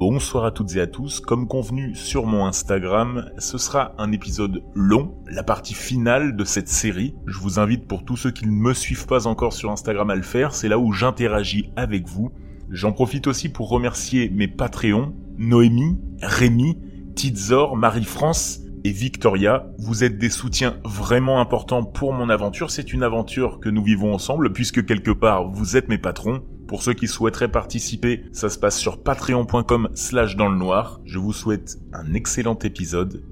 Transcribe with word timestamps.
Bonsoir 0.00 0.46
à 0.46 0.50
toutes 0.50 0.76
et 0.76 0.80
à 0.80 0.86
tous, 0.86 1.20
comme 1.20 1.46
convenu 1.46 1.94
sur 1.94 2.24
mon 2.24 2.46
Instagram, 2.46 3.30
ce 3.36 3.58
sera 3.58 3.92
un 3.98 4.12
épisode 4.12 4.62
long, 4.74 5.14
la 5.26 5.42
partie 5.42 5.74
finale 5.74 6.36
de 6.36 6.44
cette 6.44 6.70
série. 6.70 7.14
Je 7.26 7.38
vous 7.38 7.58
invite 7.58 7.86
pour 7.86 8.06
tous 8.06 8.16
ceux 8.16 8.30
qui 8.30 8.46
ne 8.46 8.50
me 8.50 8.72
suivent 8.72 9.04
pas 9.04 9.26
encore 9.26 9.52
sur 9.52 9.70
Instagram 9.70 10.08
à 10.08 10.14
le 10.14 10.22
faire, 10.22 10.54
c'est 10.54 10.68
là 10.68 10.78
où 10.78 10.90
j'interagis 10.92 11.70
avec 11.76 12.08
vous. 12.08 12.32
J'en 12.70 12.92
profite 12.92 13.26
aussi 13.26 13.50
pour 13.50 13.68
remercier 13.68 14.30
mes 14.30 14.48
Patreons, 14.48 15.12
Noémie, 15.36 15.98
Rémi, 16.22 16.78
Tizor, 17.14 17.76
Marie-France 17.76 18.62
et 18.84 18.92
Victoria. 18.92 19.66
Vous 19.76 20.02
êtes 20.02 20.16
des 20.16 20.30
soutiens 20.30 20.78
vraiment 20.82 21.42
importants 21.42 21.84
pour 21.84 22.14
mon 22.14 22.30
aventure. 22.30 22.70
C'est 22.70 22.94
une 22.94 23.02
aventure 23.02 23.60
que 23.60 23.68
nous 23.68 23.84
vivons 23.84 24.14
ensemble 24.14 24.54
puisque 24.54 24.86
quelque 24.86 25.10
part 25.10 25.50
vous 25.50 25.76
êtes 25.76 25.90
mes 25.90 25.98
patrons. 25.98 26.40
Pour 26.70 26.84
ceux 26.84 26.94
qui 26.94 27.08
souhaiteraient 27.08 27.50
participer, 27.50 28.22
ça 28.30 28.48
se 28.48 28.56
passe 28.56 28.78
sur 28.78 29.02
patreon.com 29.02 29.88
slash 29.94 30.36
dans 30.36 30.48
le 30.48 30.56
noir. 30.56 31.00
Je 31.04 31.18
vous 31.18 31.32
souhaite 31.32 31.78
un 31.92 32.14
excellent 32.14 32.56
épisode 32.60 33.24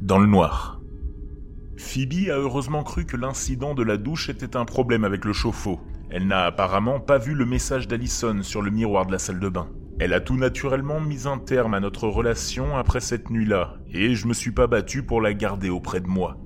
dans 0.00 0.20
le 0.20 0.28
noir. 0.28 0.80
Phoebe 1.76 2.30
a 2.30 2.36
heureusement 2.36 2.84
cru 2.84 3.04
que 3.04 3.16
l'incident 3.16 3.74
de 3.74 3.82
la 3.82 3.96
douche 3.96 4.28
était 4.28 4.56
un 4.56 4.64
problème 4.64 5.02
avec 5.02 5.24
le 5.24 5.32
chauffe-eau. 5.32 5.80
Elle 6.08 6.28
n'a 6.28 6.44
apparemment 6.44 7.00
pas 7.00 7.18
vu 7.18 7.34
le 7.34 7.44
message 7.44 7.88
d'Allison 7.88 8.44
sur 8.44 8.62
le 8.62 8.70
miroir 8.70 9.06
de 9.06 9.10
la 9.10 9.18
salle 9.18 9.40
de 9.40 9.48
bain. 9.48 9.68
Elle 9.98 10.12
a 10.12 10.20
tout 10.20 10.36
naturellement 10.36 11.00
mis 11.00 11.26
un 11.26 11.38
terme 11.38 11.74
à 11.74 11.80
notre 11.80 12.06
relation 12.06 12.76
après 12.76 13.00
cette 13.00 13.28
nuit-là, 13.28 13.74
et 13.92 14.14
je 14.14 14.28
me 14.28 14.34
suis 14.34 14.52
pas 14.52 14.68
battu 14.68 15.02
pour 15.02 15.20
la 15.20 15.34
garder 15.34 15.68
auprès 15.68 16.00
de 16.00 16.06
moi. 16.06 16.36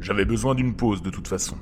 J'avais 0.00 0.24
besoin 0.24 0.56
d'une 0.56 0.74
pause 0.74 1.02
de 1.02 1.10
toute 1.10 1.28
façon. 1.28 1.56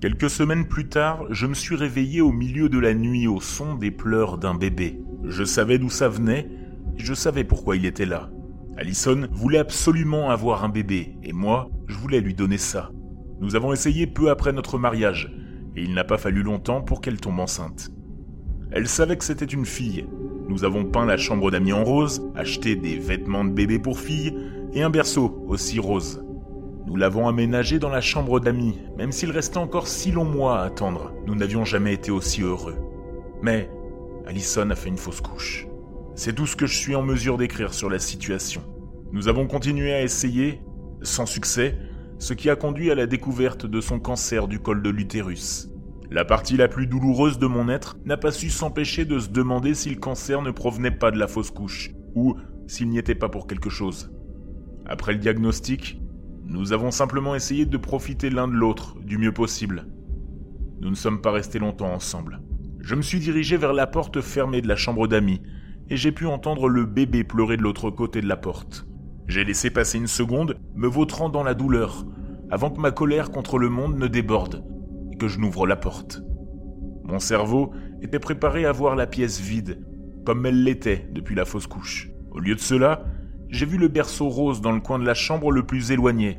Quelques 0.00 0.30
semaines 0.30 0.68
plus 0.68 0.88
tard, 0.88 1.24
je 1.30 1.48
me 1.48 1.54
suis 1.54 1.74
réveillé 1.74 2.20
au 2.20 2.30
milieu 2.30 2.68
de 2.68 2.78
la 2.78 2.94
nuit 2.94 3.26
au 3.26 3.40
son 3.40 3.74
des 3.74 3.90
pleurs 3.90 4.38
d'un 4.38 4.54
bébé. 4.54 5.02
Je 5.24 5.42
savais 5.42 5.78
d'où 5.78 5.90
ça 5.90 6.08
venait, 6.08 6.48
et 6.96 7.00
je 7.00 7.14
savais 7.14 7.42
pourquoi 7.42 7.74
il 7.74 7.84
était 7.84 8.06
là. 8.06 8.30
Allison 8.76 9.26
voulait 9.32 9.58
absolument 9.58 10.30
avoir 10.30 10.62
un 10.62 10.68
bébé, 10.68 11.16
et 11.24 11.32
moi, 11.32 11.68
je 11.88 11.96
voulais 11.96 12.20
lui 12.20 12.34
donner 12.34 12.58
ça. 12.58 12.92
Nous 13.40 13.56
avons 13.56 13.72
essayé 13.72 14.06
peu 14.06 14.30
après 14.30 14.52
notre 14.52 14.78
mariage, 14.78 15.34
et 15.74 15.82
il 15.82 15.94
n'a 15.94 16.04
pas 16.04 16.16
fallu 16.16 16.44
longtemps 16.44 16.80
pour 16.80 17.00
qu'elle 17.00 17.20
tombe 17.20 17.40
enceinte. 17.40 17.90
Elle 18.70 18.86
savait 18.86 19.16
que 19.16 19.24
c'était 19.24 19.46
une 19.46 19.66
fille. 19.66 20.06
Nous 20.48 20.62
avons 20.62 20.84
peint 20.84 21.06
la 21.06 21.16
chambre 21.16 21.50
d'amis 21.50 21.72
en 21.72 21.82
rose, 21.82 22.22
acheté 22.36 22.76
des 22.76 23.00
vêtements 23.00 23.44
de 23.44 23.50
bébé 23.50 23.80
pour 23.80 23.98
fille, 23.98 24.32
et 24.74 24.82
un 24.84 24.90
berceau 24.90 25.44
aussi 25.48 25.80
rose. 25.80 26.22
Nous 26.88 26.96
l'avons 26.96 27.28
aménagé 27.28 27.78
dans 27.78 27.90
la 27.90 28.00
chambre 28.00 28.40
d'amis, 28.40 28.78
même 28.96 29.12
s'il 29.12 29.30
restait 29.30 29.58
encore 29.58 29.88
six 29.88 30.10
longs 30.10 30.24
mois 30.24 30.60
à 30.60 30.64
attendre. 30.64 31.12
Nous 31.26 31.34
n'avions 31.34 31.66
jamais 31.66 31.92
été 31.92 32.10
aussi 32.10 32.40
heureux. 32.40 32.76
Mais 33.42 33.68
Allison 34.26 34.70
a 34.70 34.74
fait 34.74 34.88
une 34.88 34.96
fausse 34.96 35.20
couche. 35.20 35.66
C'est 36.14 36.34
tout 36.34 36.46
ce 36.46 36.56
que 36.56 36.64
je 36.64 36.78
suis 36.78 36.94
en 36.94 37.02
mesure 37.02 37.36
d'écrire 37.36 37.74
sur 37.74 37.90
la 37.90 37.98
situation. 37.98 38.62
Nous 39.12 39.28
avons 39.28 39.46
continué 39.46 39.92
à 39.92 40.02
essayer, 40.02 40.62
sans 41.02 41.26
succès, 41.26 41.76
ce 42.18 42.32
qui 42.32 42.48
a 42.48 42.56
conduit 42.56 42.90
à 42.90 42.94
la 42.94 43.06
découverte 43.06 43.66
de 43.66 43.82
son 43.82 44.00
cancer 44.00 44.48
du 44.48 44.58
col 44.58 44.80
de 44.80 44.88
l'utérus. 44.88 45.68
La 46.10 46.24
partie 46.24 46.56
la 46.56 46.68
plus 46.68 46.86
douloureuse 46.86 47.38
de 47.38 47.46
mon 47.46 47.68
être 47.68 47.98
n'a 48.06 48.16
pas 48.16 48.32
su 48.32 48.48
s'empêcher 48.48 49.04
de 49.04 49.18
se 49.18 49.28
demander 49.28 49.74
si 49.74 49.90
le 49.90 50.00
cancer 50.00 50.40
ne 50.40 50.52
provenait 50.52 50.90
pas 50.90 51.10
de 51.10 51.18
la 51.18 51.28
fausse 51.28 51.50
couche, 51.50 51.90
ou 52.14 52.34
s'il 52.66 52.88
n'y 52.88 52.96
était 52.96 53.14
pas 53.14 53.28
pour 53.28 53.46
quelque 53.46 53.68
chose. 53.68 54.10
Après 54.86 55.12
le 55.12 55.18
diagnostic, 55.18 56.00
nous 56.48 56.72
avons 56.72 56.90
simplement 56.90 57.34
essayé 57.34 57.66
de 57.66 57.76
profiter 57.76 58.30
l'un 58.30 58.48
de 58.48 58.54
l'autre 58.54 58.96
du 59.04 59.18
mieux 59.18 59.32
possible. 59.32 59.86
Nous 60.80 60.88
ne 60.88 60.94
sommes 60.94 61.20
pas 61.20 61.30
restés 61.30 61.58
longtemps 61.58 61.92
ensemble. 61.92 62.40
Je 62.80 62.94
me 62.94 63.02
suis 63.02 63.20
dirigé 63.20 63.58
vers 63.58 63.74
la 63.74 63.86
porte 63.86 64.22
fermée 64.22 64.62
de 64.62 64.68
la 64.68 64.76
chambre 64.76 65.06
d'amis, 65.06 65.42
et 65.90 65.98
j'ai 65.98 66.10
pu 66.10 66.24
entendre 66.24 66.68
le 66.68 66.86
bébé 66.86 67.22
pleurer 67.22 67.58
de 67.58 67.62
l'autre 67.62 67.90
côté 67.90 68.22
de 68.22 68.28
la 68.28 68.38
porte. 68.38 68.86
J'ai 69.26 69.44
laissé 69.44 69.68
passer 69.70 69.98
une 69.98 70.06
seconde, 70.06 70.58
me 70.74 70.88
vautrant 70.88 71.28
dans 71.28 71.42
la 71.42 71.52
douleur, 71.52 72.06
avant 72.50 72.70
que 72.70 72.80
ma 72.80 72.92
colère 72.92 73.30
contre 73.30 73.58
le 73.58 73.68
monde 73.68 73.98
ne 73.98 74.06
déborde, 74.06 74.64
et 75.12 75.18
que 75.18 75.28
je 75.28 75.38
n'ouvre 75.38 75.66
la 75.66 75.76
porte. 75.76 76.22
Mon 77.04 77.18
cerveau 77.18 77.72
était 78.00 78.18
préparé 78.18 78.64
à 78.64 78.72
voir 78.72 78.96
la 78.96 79.06
pièce 79.06 79.38
vide, 79.38 79.84
comme 80.24 80.46
elle 80.46 80.64
l'était 80.64 81.06
depuis 81.12 81.34
la 81.34 81.44
fausse 81.44 81.66
couche. 81.66 82.10
Au 82.30 82.38
lieu 82.38 82.54
de 82.54 82.60
cela, 82.60 83.04
j'ai 83.50 83.66
vu 83.66 83.78
le 83.78 83.88
berceau 83.88 84.28
rose 84.28 84.60
dans 84.60 84.72
le 84.72 84.80
coin 84.80 84.98
de 84.98 85.06
la 85.06 85.14
chambre 85.14 85.50
le 85.50 85.64
plus 85.64 85.90
éloigné, 85.90 86.38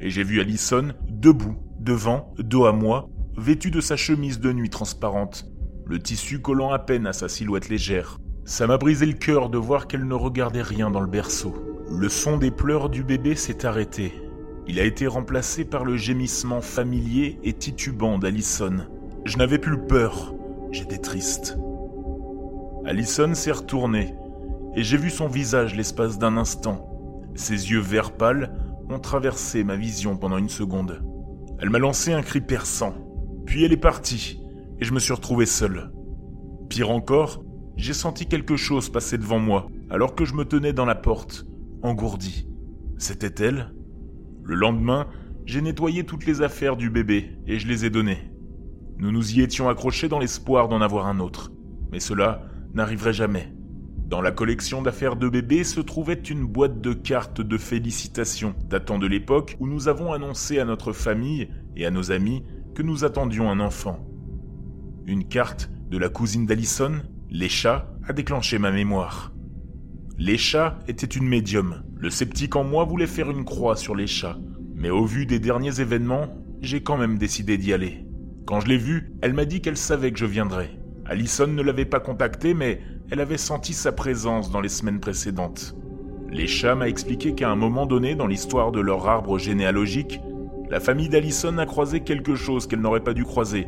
et 0.00 0.10
j'ai 0.10 0.24
vu 0.24 0.40
Allison 0.40 0.88
debout, 1.08 1.56
devant, 1.78 2.34
dos 2.38 2.66
à 2.66 2.72
moi, 2.72 3.08
vêtue 3.36 3.70
de 3.70 3.80
sa 3.80 3.96
chemise 3.96 4.40
de 4.40 4.52
nuit 4.52 4.70
transparente, 4.70 5.46
le 5.86 5.98
tissu 5.98 6.40
collant 6.40 6.70
à 6.70 6.78
peine 6.78 7.06
à 7.06 7.12
sa 7.12 7.28
silhouette 7.28 7.68
légère. 7.68 8.18
Ça 8.44 8.66
m'a 8.66 8.78
brisé 8.78 9.06
le 9.06 9.12
cœur 9.12 9.50
de 9.50 9.58
voir 9.58 9.86
qu'elle 9.86 10.06
ne 10.06 10.14
regardait 10.14 10.62
rien 10.62 10.90
dans 10.90 11.00
le 11.00 11.06
berceau. 11.06 11.54
Le 11.90 12.08
son 12.08 12.36
des 12.36 12.50
pleurs 12.50 12.88
du 12.88 13.04
bébé 13.04 13.34
s'est 13.34 13.64
arrêté. 13.64 14.12
Il 14.66 14.80
a 14.80 14.84
été 14.84 15.06
remplacé 15.06 15.64
par 15.64 15.84
le 15.84 15.96
gémissement 15.96 16.60
familier 16.60 17.38
et 17.42 17.52
titubant 17.52 18.18
d'Allison. 18.18 18.86
Je 19.24 19.36
n'avais 19.38 19.58
plus 19.58 19.78
peur, 19.78 20.34
j'étais 20.70 20.98
triste. 20.98 21.58
Allison 22.84 23.34
s'est 23.34 23.52
retournée, 23.52 24.14
et 24.74 24.82
j'ai 24.82 24.96
vu 24.96 25.10
son 25.10 25.28
visage 25.28 25.74
l'espace 25.74 26.18
d'un 26.18 26.36
instant. 26.36 26.88
Ses 27.34 27.70
yeux 27.70 27.80
vert 27.80 28.12
pâles 28.12 28.52
ont 28.88 28.98
traversé 28.98 29.64
ma 29.64 29.76
vision 29.76 30.16
pendant 30.16 30.38
une 30.38 30.48
seconde. 30.48 31.02
Elle 31.60 31.70
m'a 31.70 31.78
lancé 31.78 32.12
un 32.12 32.22
cri 32.22 32.40
perçant, 32.40 32.94
puis 33.46 33.64
elle 33.64 33.72
est 33.72 33.76
partie, 33.76 34.40
et 34.80 34.84
je 34.84 34.92
me 34.92 34.98
suis 34.98 35.12
retrouvé 35.12 35.46
seul. 35.46 35.90
Pire 36.68 36.90
encore, 36.90 37.42
j'ai 37.76 37.94
senti 37.94 38.26
quelque 38.26 38.56
chose 38.56 38.88
passer 38.88 39.18
devant 39.18 39.38
moi, 39.38 39.68
alors 39.90 40.14
que 40.14 40.24
je 40.24 40.34
me 40.34 40.44
tenais 40.44 40.72
dans 40.72 40.84
la 40.84 40.94
porte, 40.94 41.46
engourdi. 41.82 42.48
C'était 42.98 43.44
elle 43.44 43.72
Le 44.42 44.54
lendemain, 44.54 45.06
j'ai 45.46 45.62
nettoyé 45.62 46.04
toutes 46.04 46.26
les 46.26 46.42
affaires 46.42 46.76
du 46.76 46.90
bébé, 46.90 47.38
et 47.46 47.58
je 47.58 47.68
les 47.68 47.84
ai 47.84 47.90
données. 47.90 48.30
Nous 48.98 49.12
nous 49.12 49.32
y 49.32 49.40
étions 49.40 49.68
accrochés 49.68 50.08
dans 50.08 50.18
l'espoir 50.18 50.68
d'en 50.68 50.80
avoir 50.80 51.06
un 51.06 51.20
autre, 51.20 51.52
mais 51.92 52.00
cela 52.00 52.42
n'arriverait 52.74 53.12
jamais. 53.12 53.52
Dans 54.08 54.22
la 54.22 54.30
collection 54.30 54.80
d'affaires 54.80 55.16
de 55.16 55.28
bébé 55.28 55.64
se 55.64 55.80
trouvait 55.80 56.14
une 56.14 56.46
boîte 56.46 56.80
de 56.80 56.94
cartes 56.94 57.42
de 57.42 57.58
félicitations 57.58 58.54
datant 58.70 58.98
de 58.98 59.06
l'époque 59.06 59.54
où 59.60 59.66
nous 59.68 59.86
avons 59.86 60.14
annoncé 60.14 60.58
à 60.58 60.64
notre 60.64 60.94
famille 60.94 61.50
et 61.76 61.84
à 61.84 61.90
nos 61.90 62.10
amis 62.10 62.42
que 62.74 62.80
nous 62.80 63.04
attendions 63.04 63.50
un 63.50 63.60
enfant. 63.60 64.08
Une 65.04 65.28
carte 65.28 65.70
de 65.90 65.98
la 65.98 66.08
cousine 66.08 66.46
d'Allison, 66.46 67.02
Lécha, 67.28 67.92
a 68.02 68.14
déclenché 68.14 68.58
ma 68.58 68.72
mémoire. 68.72 69.34
Lécha 70.16 70.78
était 70.88 71.04
une 71.04 71.28
médium. 71.28 71.82
Le 71.98 72.08
sceptique 72.08 72.56
en 72.56 72.64
moi 72.64 72.84
voulait 72.84 73.06
faire 73.06 73.30
une 73.30 73.44
croix 73.44 73.76
sur 73.76 73.94
Lécha, 73.94 74.38
mais 74.74 74.88
au 74.88 75.04
vu 75.04 75.26
des 75.26 75.38
derniers 75.38 75.82
événements, 75.82 76.34
j'ai 76.62 76.82
quand 76.82 76.96
même 76.96 77.18
décidé 77.18 77.58
d'y 77.58 77.74
aller. 77.74 78.06
Quand 78.46 78.60
je 78.60 78.68
l'ai 78.68 78.78
vue, 78.78 79.12
elle 79.20 79.34
m'a 79.34 79.44
dit 79.44 79.60
qu'elle 79.60 79.76
savait 79.76 80.12
que 80.12 80.18
je 80.18 80.24
viendrais. 80.24 80.70
Allison 81.04 81.46
ne 81.46 81.62
l'avait 81.62 81.84
pas 81.84 82.00
contactée, 82.00 82.54
mais 82.54 82.80
elle 83.10 83.20
avait 83.20 83.38
senti 83.38 83.72
sa 83.72 83.92
présence 83.92 84.50
dans 84.50 84.60
les 84.60 84.68
semaines 84.68 85.00
précédentes. 85.00 85.74
Les 86.30 86.46
chats 86.46 86.74
m'a 86.74 86.88
expliqué 86.88 87.34
qu'à 87.34 87.50
un 87.50 87.56
moment 87.56 87.86
donné 87.86 88.14
dans 88.14 88.26
l'histoire 88.26 88.70
de 88.70 88.80
leur 88.80 89.08
arbre 89.08 89.38
généalogique, 89.38 90.20
la 90.70 90.80
famille 90.80 91.08
d'Allison 91.08 91.56
a 91.56 91.64
croisé 91.64 92.00
quelque 92.00 92.34
chose 92.34 92.66
qu'elle 92.66 92.82
n'aurait 92.82 93.04
pas 93.04 93.14
dû 93.14 93.24
croiser, 93.24 93.66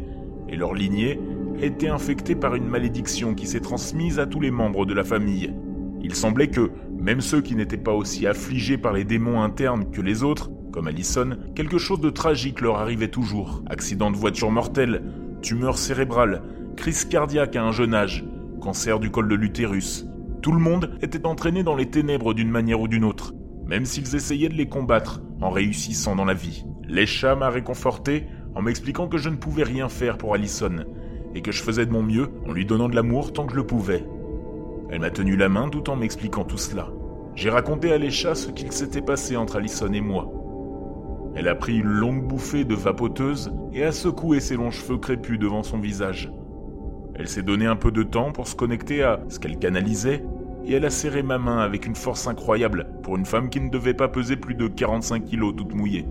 et 0.48 0.56
leur 0.56 0.74
lignée 0.74 1.18
était 1.62 1.88
infectée 1.88 2.34
par 2.34 2.54
une 2.54 2.68
malédiction 2.68 3.34
qui 3.34 3.46
s'est 3.46 3.60
transmise 3.60 4.18
à 4.18 4.26
tous 4.26 4.40
les 4.40 4.50
membres 4.50 4.84
de 4.84 4.92
la 4.92 5.04
famille. 5.04 5.54
Il 6.02 6.14
semblait 6.14 6.48
que, 6.48 6.70
même 6.98 7.22
ceux 7.22 7.40
qui 7.40 7.56
n'étaient 7.56 7.78
pas 7.78 7.94
aussi 7.94 8.26
affligés 8.26 8.76
par 8.76 8.92
les 8.92 9.04
démons 9.04 9.42
internes 9.42 9.90
que 9.90 10.02
les 10.02 10.22
autres, 10.22 10.50
comme 10.70 10.86
Allison, 10.86 11.30
quelque 11.54 11.78
chose 11.78 12.00
de 12.00 12.10
tragique 12.10 12.60
leur 12.60 12.78
arrivait 12.78 13.08
toujours. 13.08 13.62
Accident 13.70 14.10
de 14.10 14.16
voiture 14.16 14.50
mortel, 14.50 15.02
tumeur 15.40 15.78
cérébrale, 15.78 16.42
crise 16.76 17.06
cardiaque 17.06 17.56
à 17.56 17.64
un 17.64 17.72
jeune 17.72 17.94
âge, 17.94 18.24
cancer 18.60 19.00
du 19.00 19.10
col 19.10 19.28
de 19.28 19.34
l'utérus. 19.34 20.06
Tout 20.43 20.53
le 20.53 20.60
monde 20.60 20.97
était 21.03 21.26
entraîné 21.26 21.62
dans 21.65 21.75
les 21.75 21.91
ténèbres 21.91 22.34
d'une 22.34 22.51
manière 22.51 22.80
ou 22.80 22.89
d'une 22.89 23.04
autre, 23.04 23.34
même 23.66 23.84
s'ils 23.84 24.15
essayaient 24.15 24.48
de 24.48 24.54
les 24.54 24.68
combattre 24.68 25.22
en 25.41 25.51
réussissant 25.51 26.15
dans 26.15 26.24
la 26.24 26.34
vie. 26.34 26.65
Lesha 26.86 27.34
m'a 27.34 27.51
réconforté 27.51 28.27
en 28.54 28.62
m'expliquant 28.62 29.09
que 29.09 29.18
je 29.18 29.28
ne 29.28 29.36
pouvais 29.36 29.65
rien 29.65 29.89
faire 29.89 30.18
pour 30.18 30.34
Allison, 30.34 30.84
et 31.34 31.42
que 31.42 31.53
je 31.53 31.62
faisais 31.62 31.86
de 31.86 31.92
mon 31.92 32.03
mieux 32.03 32.30
en 32.47 32.53
lui 32.53 32.66
donnant 32.66 32.89
de 32.89 32.95
l'amour 32.95 33.33
tant 33.33 33.47
que 33.47 33.53
je 33.53 33.57
le 33.57 33.66
pouvais. 33.66 34.04
Elle 34.91 35.01
m'a 35.01 35.10
tenu 35.10 35.36
la 35.36 35.48
main 35.48 35.68
tout 35.68 35.89
en 35.91 35.97
m'expliquant 35.97 36.45
tout 36.45 36.59
cela. 36.59 36.89
J'ai 37.36 37.51
raconté 37.51 37.92
à 37.92 37.98
Lesha 37.98 38.34
ce 38.34 38.51
qu'il 38.51 38.72
s'était 38.72 39.03
passé 39.03 39.36
entre 39.36 39.56
Allison 39.56 39.92
et 39.92 40.01
moi. 40.01 40.30
Elle 41.36 41.47
a 41.47 41.54
pris 41.54 41.78
une 41.78 41.86
longue 41.86 42.27
bouffée 42.27 42.65
de 42.65 42.74
vapoteuse 42.74 43.53
et 43.72 43.84
a 43.84 43.92
secoué 43.92 44.41
ses 44.41 44.56
longs 44.56 44.72
cheveux 44.72 44.98
crépus 44.98 45.39
devant 45.39 45.63
son 45.63 45.78
visage. 45.78 46.33
Elle 47.15 47.28
s'est 47.28 47.42
donné 47.42 47.66
un 47.66 47.77
peu 47.77 47.91
de 47.91 48.03
temps 48.03 48.33
pour 48.33 48.48
se 48.48 48.57
connecter 48.57 49.03
à 49.03 49.21
ce 49.28 49.39
qu'elle 49.39 49.59
canalisait, 49.59 50.24
et 50.65 50.74
elle 50.74 50.84
a 50.84 50.91
serré 50.91 51.22
ma 51.22 51.39
main 51.39 51.59
avec 51.59 51.86
une 51.86 51.97
force 51.97 52.27
incroyable 52.27 52.86
pour 53.03 53.16
une 53.16 53.24
femme 53.24 53.51
qui 53.51 53.60
ne 53.60 53.71
devait 53.71 53.95
pas 53.95 54.09
peser 54.09 54.36
plus 54.36 54.54
de 54.54 54.68
45 54.68 55.24
kilos 55.24 55.54
toute 55.57 55.74
mouillée. 55.74 56.07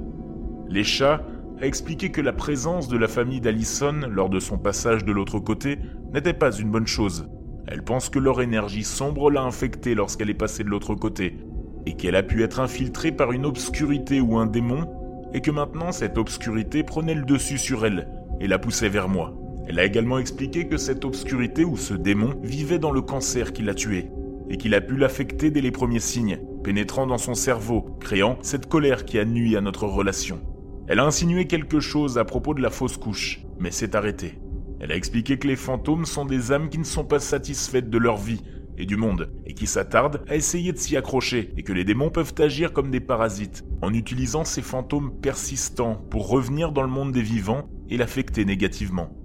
Les 0.68 0.84
chats 0.84 1.22
a 1.62 1.66
expliqué 1.66 2.12
que 2.12 2.22
la 2.22 2.34
présence 2.34 2.88
de 2.88 2.98
la 2.98 3.08
famille 3.08 3.42
d'Allison 3.42 4.02
lors 4.10 4.30
de 4.30 4.40
son 4.40 4.58
passage 4.58 5.06
de 5.06 5.12
l'autre 5.12 5.40
côté 5.40 5.80
n'était 6.14 6.34
pas 6.34 6.52
une 6.52 6.72
bonne 6.72 6.88
chose. 6.88 7.28
Elle 7.68 7.84
pense 7.84 8.10
que 8.10 8.20
leur 8.20 8.42
énergie 8.42 8.84
sombre 8.84 9.30
l'a 9.30 9.44
infectée 9.44 9.94
lorsqu'elle 9.94 10.30
est 10.30 10.34
passée 10.34 10.64
de 10.64 10.70
l'autre 10.70 10.96
côté, 10.96 11.38
et 11.86 11.94
qu'elle 11.94 12.16
a 12.16 12.24
pu 12.24 12.44
être 12.44 12.60
infiltrée 12.60 13.12
par 13.12 13.32
une 13.32 13.46
obscurité 13.46 14.22
ou 14.22 14.38
un 14.38 14.46
démon, 14.46 14.88
et 15.34 15.42
que 15.42 15.52
maintenant 15.52 15.92
cette 15.92 16.18
obscurité 16.18 16.84
prenait 16.84 17.14
le 17.14 17.26
dessus 17.26 17.58
sur 17.58 17.86
elle 17.86 18.08
et 18.40 18.48
la 18.48 18.58
poussait 18.58 18.90
vers 18.90 19.10
moi. 19.10 19.34
Elle 19.70 19.78
a 19.78 19.86
également 19.86 20.18
expliqué 20.18 20.68
que 20.68 20.78
cette 20.78 21.06
obscurité 21.06 21.64
ou 21.64 21.78
ce 21.78 21.94
démon 21.94 22.34
vivait 22.42 22.80
dans 22.80 22.90
le 22.90 23.04
cancer 23.04 23.54
qui 23.54 23.62
l'a 23.62 23.76
tué, 23.76 24.08
et 24.50 24.58
qu'il 24.58 24.74
a 24.74 24.82
pu 24.82 24.98
l'affecter 24.98 25.52
dès 25.52 25.62
les 25.62 25.70
premiers 25.70 26.00
signes, 26.00 26.40
pénétrant 26.64 27.06
dans 27.06 27.20
son 27.20 27.36
cerveau, 27.36 27.96
créant 28.00 28.40
cette 28.42 28.66
colère 28.66 29.06
qui 29.06 29.20
a 29.20 29.26
nui 29.26 29.56
à 29.56 29.62
notre 29.62 29.86
relation. 29.86 30.42
Elle 30.88 30.98
a 30.98 31.06
insinué 31.06 31.46
quelque 31.46 31.80
chose 31.80 32.18
à 32.18 32.26
propos 32.26 32.56
de 32.56 32.64
la 32.64 32.72
fausse 32.72 32.98
couche, 32.98 33.46
mais 33.60 33.70
s'est 33.70 33.96
arrêtée. 33.96 34.40
Elle 34.80 34.92
a 34.92 34.96
expliqué 34.96 35.38
que 35.38 35.48
les 35.48 35.56
fantômes 35.56 36.06
sont 36.06 36.26
des 36.26 36.52
âmes 36.52 36.70
qui 36.70 36.80
ne 36.80 36.84
sont 36.84 37.06
pas 37.06 37.20
satisfaites 37.20 37.92
de 37.92 37.98
leur 38.00 38.18
vie 38.18 38.42
et 38.76 38.88
du 38.88 38.98
monde, 38.98 39.32
et 39.46 39.54
qui 39.54 39.68
s'attardent 39.68 40.24
à 40.28 40.36
essayer 40.36 40.72
de 40.72 40.80
s'y 40.80 40.98
accrocher, 40.98 41.54
et 41.58 41.62
que 41.62 41.74
les 41.74 41.84
démons 41.84 42.10
peuvent 42.10 42.34
agir 42.40 42.74
comme 42.74 42.90
des 42.90 43.02
parasites, 43.02 43.64
en 43.84 43.94
utilisant 43.94 44.46
ces 44.46 44.64
fantômes 44.64 45.12
persistants 45.22 46.04
pour 46.10 46.28
revenir 46.28 46.72
dans 46.72 46.82
le 46.82 46.90
monde 46.90 47.12
des 47.12 47.22
vivants 47.22 47.70
et 47.88 47.98
l'affecter 47.98 48.46
négativement. 48.46 49.19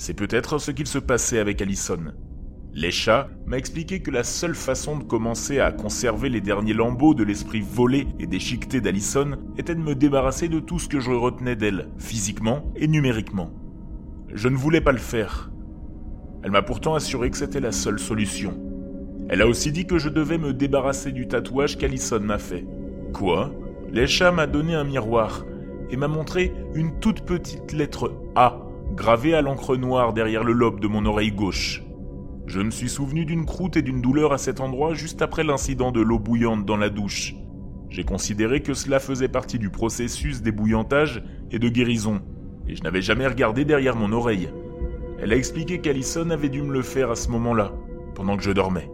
C'est 0.00 0.14
peut-être 0.14 0.56
ce 0.56 0.70
qu'il 0.70 0.86
se 0.86 0.98
passait 0.98 1.40
avec 1.40 1.60
Allison. 1.60 2.00
Les 2.72 2.90
chats 2.90 3.28
m'a 3.44 3.58
expliqué 3.58 4.00
que 4.00 4.10
la 4.10 4.24
seule 4.24 4.54
façon 4.54 4.96
de 4.96 5.04
commencer 5.04 5.60
à 5.60 5.72
conserver 5.72 6.30
les 6.30 6.40
derniers 6.40 6.72
lambeaux 6.72 7.12
de 7.12 7.22
l'esprit 7.22 7.60
volé 7.60 8.06
et 8.18 8.26
déchiqueté 8.26 8.80
d'Allison 8.80 9.32
était 9.58 9.74
de 9.74 9.80
me 9.82 9.94
débarrasser 9.94 10.48
de 10.48 10.58
tout 10.58 10.78
ce 10.78 10.88
que 10.88 11.00
je 11.00 11.10
retenais 11.10 11.54
d'elle, 11.54 11.88
physiquement 11.98 12.72
et 12.76 12.88
numériquement. 12.88 13.50
Je 14.32 14.48
ne 14.48 14.56
voulais 14.56 14.80
pas 14.80 14.92
le 14.92 14.96
faire. 14.96 15.50
Elle 16.42 16.52
m'a 16.52 16.62
pourtant 16.62 16.94
assuré 16.94 17.28
que 17.28 17.36
c'était 17.36 17.60
la 17.60 17.70
seule 17.70 17.98
solution. 17.98 18.58
Elle 19.28 19.42
a 19.42 19.46
aussi 19.46 19.70
dit 19.70 19.86
que 19.86 19.98
je 19.98 20.08
devais 20.08 20.38
me 20.38 20.54
débarrasser 20.54 21.12
du 21.12 21.28
tatouage 21.28 21.76
qu'Allison 21.76 22.20
m'a 22.20 22.38
fait. 22.38 22.64
Quoi? 23.12 23.52
Lesha 23.92 24.32
m'a 24.32 24.46
donné 24.46 24.74
un 24.74 24.84
miroir 24.84 25.44
et 25.90 25.98
m'a 25.98 26.08
montré 26.08 26.54
une 26.74 26.98
toute 27.00 27.20
petite 27.20 27.74
lettre 27.74 28.14
A 28.34 28.69
gravée 28.94 29.34
à 29.34 29.42
l'encre 29.42 29.76
noire 29.76 30.12
derrière 30.12 30.44
le 30.44 30.52
lobe 30.52 30.80
de 30.80 30.88
mon 30.88 31.04
oreille 31.06 31.32
gauche. 31.32 31.82
Je 32.46 32.60
me 32.60 32.70
suis 32.70 32.88
souvenu 32.88 33.24
d'une 33.24 33.46
croûte 33.46 33.76
et 33.76 33.82
d'une 33.82 34.02
douleur 34.02 34.32
à 34.32 34.38
cet 34.38 34.60
endroit 34.60 34.94
juste 34.94 35.22
après 35.22 35.44
l'incident 35.44 35.92
de 35.92 36.00
l'eau 36.00 36.18
bouillante 36.18 36.66
dans 36.66 36.76
la 36.76 36.90
douche. 36.90 37.34
J'ai 37.88 38.04
considéré 38.04 38.60
que 38.60 38.74
cela 38.74 38.98
faisait 38.98 39.28
partie 39.28 39.58
du 39.58 39.70
processus 39.70 40.42
d'ébouillantage 40.42 41.22
et 41.50 41.58
de 41.58 41.68
guérison, 41.68 42.20
et 42.66 42.74
je 42.74 42.82
n'avais 42.82 43.02
jamais 43.02 43.26
regardé 43.26 43.64
derrière 43.64 43.96
mon 43.96 44.12
oreille. 44.12 44.48
Elle 45.20 45.32
a 45.32 45.36
expliqué 45.36 45.80
qu'Alison 45.80 46.30
avait 46.30 46.48
dû 46.48 46.62
me 46.62 46.72
le 46.72 46.82
faire 46.82 47.10
à 47.10 47.16
ce 47.16 47.28
moment-là, 47.30 47.72
pendant 48.14 48.36
que 48.36 48.42
je 48.42 48.52
dormais. 48.52 48.90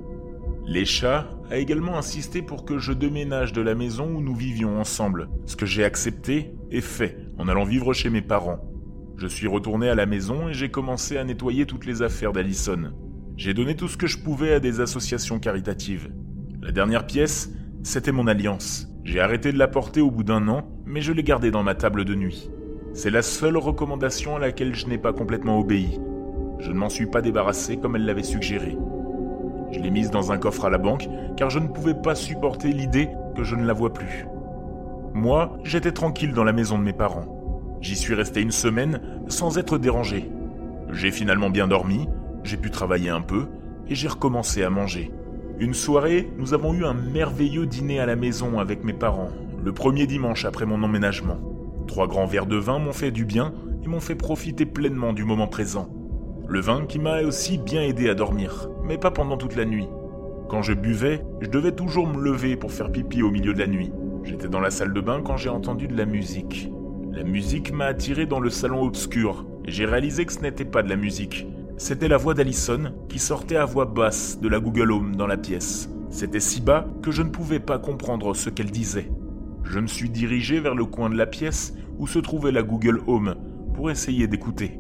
Les 0.67 0.85
chats 0.85 1.31
a 1.51 1.59
également 1.59 1.97
insisté 1.97 2.43
pour 2.43 2.65
que 2.65 2.79
je 2.79 2.93
déménage 2.93 3.53
de 3.53 3.63
la 3.63 3.75
maison 3.75 4.07
où 4.07 4.21
nous 4.21 4.35
vivions 4.35 4.81
ensemble, 4.81 5.29
ce 5.45 5.57
que 5.57 5.67
j'ai 5.67 5.85
accepté 5.85 6.55
et 6.71 6.81
fait 6.81 7.19
en 7.39 7.49
allant 7.49 7.65
vivre 7.65 7.93
chez 7.93 8.11
mes 8.11 8.23
parents. 8.23 8.76
Je 9.19 9.27
suis 9.27 9.47
retourné 9.47 9.89
à 9.89 9.95
la 9.95 10.05
maison 10.05 10.49
et 10.49 10.53
j'ai 10.53 10.69
commencé 10.69 11.17
à 11.17 11.25
nettoyer 11.25 11.65
toutes 11.65 11.87
les 11.87 12.03
affaires 12.03 12.35
d'Alison. 12.35 12.93
J'ai 13.39 13.55
donné 13.55 13.75
tout 13.75 13.89
ce 13.89 13.97
que 13.97 14.07
je 14.07 14.19
pouvais 14.19 14.53
à 14.53 14.61
des 14.61 14.81
associations 14.81 15.39
caritatives. 15.39 16.11
La 16.61 16.71
dernière 16.71 17.07
pièce, 17.07 17.51
c'était 17.83 18.13
mon 18.13 18.27
alliance. 18.27 18.89
J'ai 19.05 19.21
arrêté 19.21 19.53
de 19.53 19.59
la 19.59 19.69
porter 19.69 20.03
au 20.03 20.11
bout 20.11 20.23
d'un 20.23 20.49
an, 20.49 20.69
mais 20.85 21.01
je 21.01 21.15
l'ai 21.15 21.23
gardée 21.23 21.51
dans 21.51 21.63
ma 21.63 21.75
table 21.75 22.05
de 22.05 22.15
nuit. 22.15 22.51
C'est 22.93 23.11
la 23.11 23.23
seule 23.23 23.57
recommandation 23.57 24.37
à 24.37 24.39
laquelle 24.39 24.75
je 24.75 24.87
n'ai 24.87 24.99
pas 24.99 25.15
complètement 25.15 25.59
obéi. 25.61 25.99
Je 26.59 26.71
ne 26.71 26.77
m'en 26.77 26.91
suis 26.91 27.07
pas 27.07 27.23
débarrassé 27.23 27.79
comme 27.79 27.97
elle 27.97 28.05
l'avait 28.05 28.23
suggéré. 28.23 28.77
Je 29.73 29.81
l'ai 29.81 29.91
mise 29.91 30.11
dans 30.11 30.31
un 30.31 30.37
coffre 30.37 30.67
à 30.67 30.71
la 30.71 30.79
banque 30.79 31.09
car 31.39 31.49
je 31.49 31.59
ne 31.59 31.69
pouvais 31.69 31.95
pas 31.95 32.15
supporter 32.15 32.71
l'idée 32.71 33.09
que 33.35 33.45
je 33.45 33.57
ne 33.57 33.65
la 33.65 33.73
vois 33.73 33.95
plus. 33.95 34.27
Moi, 35.15 35.57
j'étais 35.65 35.93
tranquille 35.93 36.35
dans 36.35 36.45
la 36.45 36.53
maison 36.53 36.79
de 36.79 36.85
mes 36.85 36.93
parents. 36.93 37.36
J'y 37.87 37.95
suis 37.95 38.15
resté 38.15 38.41
une 38.41 38.51
semaine 38.51 39.01
sans 39.29 39.59
être 39.59 39.79
dérangé. 39.79 40.29
J'ai 40.91 41.13
finalement 41.13 41.51
bien 41.51 41.69
dormi, 41.69 42.09
j'ai 42.43 42.57
pu 42.57 42.73
travailler 42.73 43.11
un 43.11 43.21
peu 43.21 43.47
et 43.89 43.95
j'ai 43.95 44.09
recommencé 44.09 44.65
à 44.65 44.71
manger. 44.71 45.13
Une 45.61 45.73
soirée, 45.73 46.29
nous 46.37 46.53
avons 46.53 46.75
eu 46.75 46.85
un 46.85 46.95
merveilleux 46.95 47.65
dîner 47.65 48.01
à 48.01 48.07
la 48.07 48.17
maison 48.17 48.59
avec 48.59 48.83
mes 48.83 48.93
parents, 48.93 49.29
le 49.65 49.73
premier 49.73 50.09
dimanche 50.09 50.45
après 50.45 50.67
mon 50.67 50.83
emménagement. 50.83 51.39
Trois 51.87 52.09
grands 52.09 52.27
verres 52.27 52.47
de 52.47 52.57
vin 52.57 52.81
m'ont 52.81 52.93
fait 52.93 53.13
du 53.13 53.25
bien 53.25 53.55
et 53.85 53.87
m'ont 53.87 54.01
fait 54.01 54.17
profiter 54.17 54.67
pleinement 54.67 55.13
du 55.13 55.23
moment 55.23 55.47
présent. 55.47 55.89
Le 56.49 56.61
vin 56.61 56.87
qui 56.87 56.99
m'a 56.99 57.23
aussi 57.23 57.57
bien 57.57 57.83
aidé 57.83 58.09
à 58.09 58.17
dormir, 58.17 58.69
mais 58.83 58.99
pas 58.99 59.13
pendant 59.13 59.37
toute 59.37 59.55
la 59.55 59.65
nuit. 59.65 59.87
Quand 60.49 60.63
je 60.63 60.73
buvais, 60.73 61.25
je 61.41 61.49
devais 61.49 61.71
toujours 61.71 62.09
me 62.09 62.21
lever 62.21 62.57
pour 62.57 62.73
faire 62.73 62.91
pipi 62.91 63.23
au 63.23 63.31
milieu 63.31 63.55
de 63.55 63.61
la 63.61 63.69
nuit. 63.69 63.93
J'étais 64.25 64.49
dans 64.49 64.59
la 64.59 64.73
salle 64.73 64.93
de 64.93 65.01
bain 65.01 65.23
quand 65.25 65.37
j'ai 65.37 65.51
entendu 65.51 65.87
de 65.87 65.97
la 65.97 66.05
musique. 66.05 66.73
La 67.17 67.25
musique 67.25 67.73
m'a 67.73 67.87
attiré 67.87 68.27
dans 68.27 68.41
le 68.41 68.51
salon 68.51 68.85
obscur, 68.85 69.47
et 69.65 69.73
j'ai 69.73 69.87
réalisé 69.87 70.27
que 70.27 70.35
ce 70.35 70.41
n'était 70.41 70.67
pas 70.67 70.83
de 70.83 70.91
la 70.91 70.97
musique, 70.97 71.47
c'était 71.79 72.09
la 72.09 72.19
voix 72.19 72.35
d'Alison 72.35 72.93
qui 73.09 73.19
sortait 73.19 73.57
à 73.57 73.65
voix 73.65 73.87
basse 73.87 74.39
de 74.39 74.49
la 74.49 74.61
Google 74.61 74.93
Home 74.93 75.17
dans 75.17 75.27
la 75.27 75.39
pièce. 75.39 75.89
C'était 76.11 76.41
si 76.41 76.61
bas 76.61 76.87
que 77.03 77.11
je 77.11 77.23
ne 77.23 77.31
pouvais 77.31 77.59
pas 77.59 77.79
comprendre 77.79 78.37
ce 78.37 78.51
qu'elle 78.51 78.71
disait. 78.71 79.11
Je 79.65 79.79
me 79.79 79.87
suis 79.87 80.11
dirigé 80.11 80.61
vers 80.61 80.75
le 80.75 80.85
coin 80.85 81.09
de 81.09 81.17
la 81.17 81.25
pièce 81.25 81.75
où 81.99 82.07
se 82.07 82.19
trouvait 82.19 82.53
la 82.53 82.63
Google 82.63 83.01
Home 83.07 83.35
pour 83.73 83.91
essayer 83.91 84.27
d'écouter. 84.27 84.79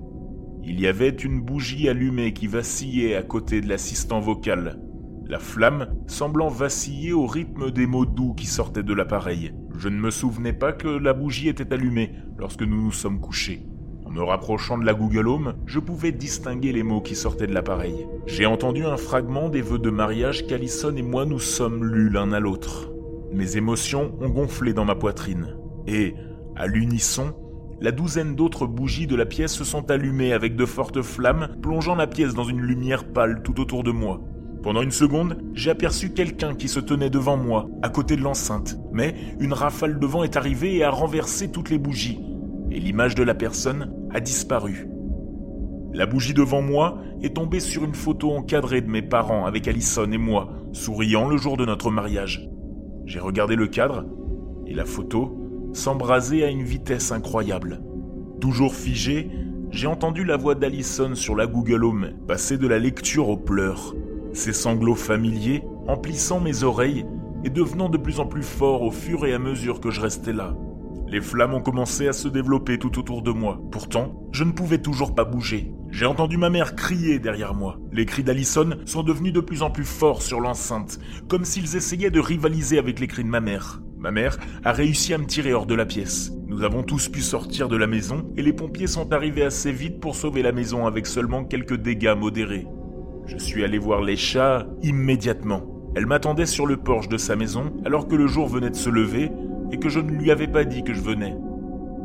Il 0.62 0.78
y 0.78 0.86
avait 0.86 1.08
une 1.08 1.40
bougie 1.40 1.88
allumée 1.88 2.34
qui 2.34 2.48
vacillait 2.48 3.16
à 3.16 3.22
côté 3.22 3.62
de 3.62 3.68
l'assistant 3.70 4.20
vocal, 4.20 4.78
la 5.26 5.38
flamme 5.38 5.88
semblant 6.06 6.48
vaciller 6.48 7.14
au 7.14 7.26
rythme 7.26 7.70
des 7.70 7.86
mots 7.86 8.04
doux 8.04 8.34
qui 8.34 8.46
sortaient 8.46 8.82
de 8.82 8.92
l'appareil. 8.92 9.54
Je 9.78 9.88
ne 9.90 9.98
me 9.98 10.10
souvenais 10.10 10.54
pas 10.54 10.72
que 10.72 10.88
la 10.88 11.12
bougie 11.12 11.48
était 11.48 11.72
allumée 11.72 12.12
lorsque 12.38 12.62
nous 12.62 12.82
nous 12.82 12.92
sommes 12.92 13.20
couchés. 13.20 13.66
En 14.06 14.10
me 14.10 14.22
rapprochant 14.22 14.78
de 14.78 14.86
la 14.86 14.94
Google 14.94 15.28
Home, 15.28 15.54
je 15.66 15.80
pouvais 15.80 16.12
distinguer 16.12 16.72
les 16.72 16.82
mots 16.82 17.02
qui 17.02 17.14
sortaient 17.14 17.46
de 17.46 17.52
l'appareil. 17.52 18.06
J'ai 18.26 18.46
entendu 18.46 18.84
un 18.84 18.96
fragment 18.96 19.50
des 19.50 19.60
vœux 19.60 19.78
de 19.78 19.90
mariage 19.90 20.46
qu'Alison 20.46 20.96
et 20.96 21.02
moi 21.02 21.26
nous 21.26 21.40
sommes 21.40 21.84
lus 21.84 22.08
l'un 22.08 22.32
à 22.32 22.40
l'autre. 22.40 22.90
Mes 23.34 23.58
émotions 23.58 24.14
ont 24.20 24.30
gonflé 24.30 24.72
dans 24.72 24.86
ma 24.86 24.94
poitrine. 24.94 25.56
Et, 25.86 26.14
à 26.54 26.66
l'unisson, 26.66 27.34
la 27.82 27.92
douzaine 27.92 28.34
d'autres 28.34 28.66
bougies 28.66 29.06
de 29.06 29.16
la 29.16 29.26
pièce 29.26 29.52
se 29.52 29.64
sont 29.64 29.90
allumées 29.90 30.32
avec 30.32 30.56
de 30.56 30.64
fortes 30.64 31.02
flammes, 31.02 31.48
plongeant 31.60 31.96
la 31.96 32.06
pièce 32.06 32.32
dans 32.32 32.44
une 32.44 32.62
lumière 32.62 33.12
pâle 33.12 33.42
tout 33.42 33.60
autour 33.60 33.82
de 33.82 33.90
moi. 33.90 34.22
Pendant 34.66 34.82
une 34.82 34.90
seconde, 34.90 35.38
j'ai 35.54 35.70
aperçu 35.70 36.10
quelqu'un 36.10 36.56
qui 36.56 36.66
se 36.66 36.80
tenait 36.80 37.08
devant 37.08 37.36
moi, 37.36 37.68
à 37.82 37.88
côté 37.88 38.16
de 38.16 38.22
l'enceinte, 38.22 38.76
mais 38.92 39.14
une 39.38 39.52
rafale 39.52 40.00
de 40.00 40.06
vent 40.06 40.24
est 40.24 40.36
arrivée 40.36 40.74
et 40.74 40.82
a 40.82 40.90
renversé 40.90 41.52
toutes 41.52 41.70
les 41.70 41.78
bougies 41.78 42.18
et 42.72 42.80
l'image 42.80 43.14
de 43.14 43.22
la 43.22 43.36
personne 43.36 43.94
a 44.12 44.18
disparu. 44.18 44.88
La 45.92 46.06
bougie 46.06 46.34
devant 46.34 46.62
moi 46.62 46.98
est 47.22 47.36
tombée 47.36 47.60
sur 47.60 47.84
une 47.84 47.94
photo 47.94 48.32
encadrée 48.32 48.80
de 48.80 48.90
mes 48.90 49.02
parents 49.02 49.46
avec 49.46 49.68
Allison 49.68 50.10
et 50.10 50.18
moi, 50.18 50.52
souriant 50.72 51.28
le 51.28 51.36
jour 51.36 51.56
de 51.56 51.64
notre 51.64 51.92
mariage. 51.92 52.50
J'ai 53.04 53.20
regardé 53.20 53.54
le 53.54 53.68
cadre 53.68 54.04
et 54.66 54.74
la 54.74 54.84
photo 54.84 55.70
s'embrasait 55.74 56.42
à 56.42 56.50
une 56.50 56.64
vitesse 56.64 57.12
incroyable. 57.12 57.82
Toujours 58.40 58.74
figé, 58.74 59.30
j'ai 59.70 59.86
entendu 59.86 60.24
la 60.24 60.36
voix 60.36 60.56
d'Allison 60.56 61.14
sur 61.14 61.36
la 61.36 61.46
Google 61.46 61.84
Home 61.84 62.10
passer 62.26 62.58
de 62.58 62.66
la 62.66 62.80
lecture 62.80 63.28
aux 63.28 63.36
pleurs, 63.36 63.94
ses 64.36 64.52
sanglots 64.52 64.94
familiers 64.94 65.64
emplissant 65.88 66.40
mes 66.40 66.62
oreilles 66.62 67.06
et 67.44 67.50
devenant 67.50 67.88
de 67.88 67.98
plus 67.98 68.20
en 68.20 68.26
plus 68.26 68.42
forts 68.42 68.82
au 68.82 68.90
fur 68.90 69.26
et 69.26 69.32
à 69.32 69.38
mesure 69.38 69.80
que 69.80 69.90
je 69.90 70.00
restais 70.00 70.32
là. 70.32 70.54
Les 71.08 71.20
flammes 71.20 71.54
ont 71.54 71.60
commencé 71.60 72.08
à 72.08 72.12
se 72.12 72.26
développer 72.26 72.78
tout 72.78 72.98
autour 72.98 73.22
de 73.22 73.30
moi. 73.30 73.60
Pourtant, 73.70 74.28
je 74.32 74.42
ne 74.42 74.50
pouvais 74.50 74.78
toujours 74.78 75.14
pas 75.14 75.24
bouger. 75.24 75.72
J'ai 75.92 76.06
entendu 76.06 76.36
ma 76.36 76.50
mère 76.50 76.74
crier 76.74 77.20
derrière 77.20 77.54
moi. 77.54 77.78
Les 77.92 78.06
cris 78.06 78.24
d'Alison 78.24 78.70
sont 78.86 79.04
devenus 79.04 79.32
de 79.32 79.40
plus 79.40 79.62
en 79.62 79.70
plus 79.70 79.84
forts 79.84 80.20
sur 80.20 80.40
l'enceinte, 80.40 80.98
comme 81.28 81.44
s'ils 81.44 81.76
essayaient 81.76 82.10
de 82.10 82.18
rivaliser 82.18 82.78
avec 82.78 82.98
les 82.98 83.06
cris 83.06 83.22
de 83.22 83.28
ma 83.28 83.40
mère. 83.40 83.80
Ma 83.96 84.10
mère 84.10 84.36
a 84.64 84.72
réussi 84.72 85.14
à 85.14 85.18
me 85.18 85.26
tirer 85.26 85.52
hors 85.52 85.66
de 85.66 85.76
la 85.76 85.86
pièce. 85.86 86.32
Nous 86.48 86.64
avons 86.64 86.82
tous 86.82 87.08
pu 87.08 87.20
sortir 87.20 87.68
de 87.68 87.76
la 87.76 87.86
maison 87.86 88.30
et 88.36 88.42
les 88.42 88.52
pompiers 88.52 88.88
sont 88.88 89.12
arrivés 89.12 89.44
assez 89.44 89.70
vite 89.70 90.00
pour 90.00 90.16
sauver 90.16 90.42
la 90.42 90.52
maison 90.52 90.86
avec 90.86 91.06
seulement 91.06 91.44
quelques 91.44 91.76
dégâts 91.76 92.14
modérés. 92.16 92.66
Je 93.26 93.38
suis 93.38 93.64
allé 93.64 93.78
voir 93.78 94.02
les 94.02 94.16
chats 94.16 94.66
immédiatement. 94.82 95.62
Elle 95.96 96.06
m'attendait 96.06 96.46
sur 96.46 96.64
le 96.64 96.76
porche 96.76 97.08
de 97.08 97.16
sa 97.16 97.34
maison 97.34 97.72
alors 97.84 98.06
que 98.06 98.14
le 98.14 98.28
jour 98.28 98.46
venait 98.46 98.70
de 98.70 98.76
se 98.76 98.88
lever 98.88 99.32
et 99.72 99.78
que 99.78 99.88
je 99.88 99.98
ne 99.98 100.12
lui 100.12 100.30
avais 100.30 100.46
pas 100.46 100.64
dit 100.64 100.84
que 100.84 100.94
je 100.94 101.00
venais. 101.00 101.36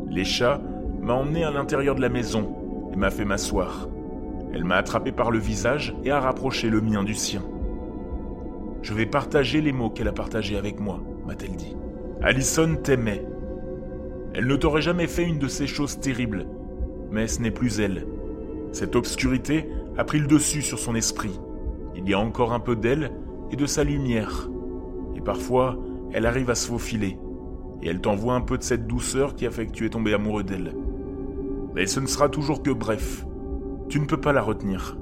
Les 0.09 0.25
chats 0.25 0.61
m'a 0.99 1.13
emmené 1.13 1.43
à 1.43 1.51
l'intérieur 1.51 1.93
de 1.93 2.01
la 2.01 2.09
maison 2.09 2.55
et 2.91 2.95
m'a 2.95 3.11
fait 3.11 3.25
m'asseoir. 3.25 3.87
Elle 4.51 4.63
m'a 4.63 4.77
attrapé 4.77 5.11
par 5.11 5.29
le 5.29 5.37
visage 5.37 5.95
et 6.03 6.11
a 6.11 6.19
rapproché 6.19 6.69
le 6.69 6.81
mien 6.81 7.03
du 7.03 7.13
sien. 7.13 7.43
Je 8.81 8.93
vais 8.95 9.05
partager 9.05 9.61
les 9.61 9.71
mots 9.71 9.91
qu'elle 9.91 10.07
a 10.07 10.13
partagés 10.13 10.57
avec 10.57 10.79
moi, 10.79 11.01
m'a-t-elle 11.27 11.55
dit. 11.55 11.75
Allison 12.23 12.77
t'aimait. 12.81 13.23
Elle 14.33 14.47
ne 14.47 14.55
t'aurait 14.55 14.81
jamais 14.81 15.07
fait 15.07 15.23
une 15.23 15.37
de 15.37 15.47
ces 15.47 15.67
choses 15.67 15.99
terribles, 15.99 16.47
mais 17.11 17.27
ce 17.27 17.41
n'est 17.41 17.51
plus 17.51 17.79
elle. 17.79 18.07
Cette 18.71 18.95
obscurité 18.95 19.69
a 19.97 20.03
pris 20.03 20.19
le 20.19 20.27
dessus 20.27 20.61
sur 20.61 20.79
son 20.79 20.95
esprit. 20.95 21.39
Il 21.95 22.07
y 22.07 22.13
a 22.13 22.19
encore 22.19 22.53
un 22.53 22.59
peu 22.59 22.75
d'elle 22.75 23.11
et 23.51 23.55
de 23.55 23.65
sa 23.65 23.83
lumière. 23.83 24.49
Et 25.15 25.21
parfois, 25.21 25.77
elle 26.13 26.25
arrive 26.25 26.49
à 26.49 26.55
se 26.55 26.67
faufiler. 26.67 27.17
Et 27.81 27.87
elle 27.87 28.01
t'envoie 28.01 28.35
un 28.35 28.41
peu 28.41 28.57
de 28.57 28.63
cette 28.63 28.87
douceur 28.87 29.35
qui 29.35 29.45
a 29.45 29.51
fait 29.51 29.65
que 29.65 29.71
tu 29.71 29.85
es 29.85 29.89
tombé 29.89 30.13
amoureux 30.13 30.43
d'elle. 30.43 30.75
Mais 31.75 31.87
ce 31.87 31.99
ne 31.99 32.07
sera 32.07 32.29
toujours 32.29 32.63
que 32.63 32.71
bref. 32.71 33.25
Tu 33.89 33.99
ne 33.99 34.05
peux 34.05 34.19
pas 34.19 34.33
la 34.33 34.41
retenir. 34.41 34.97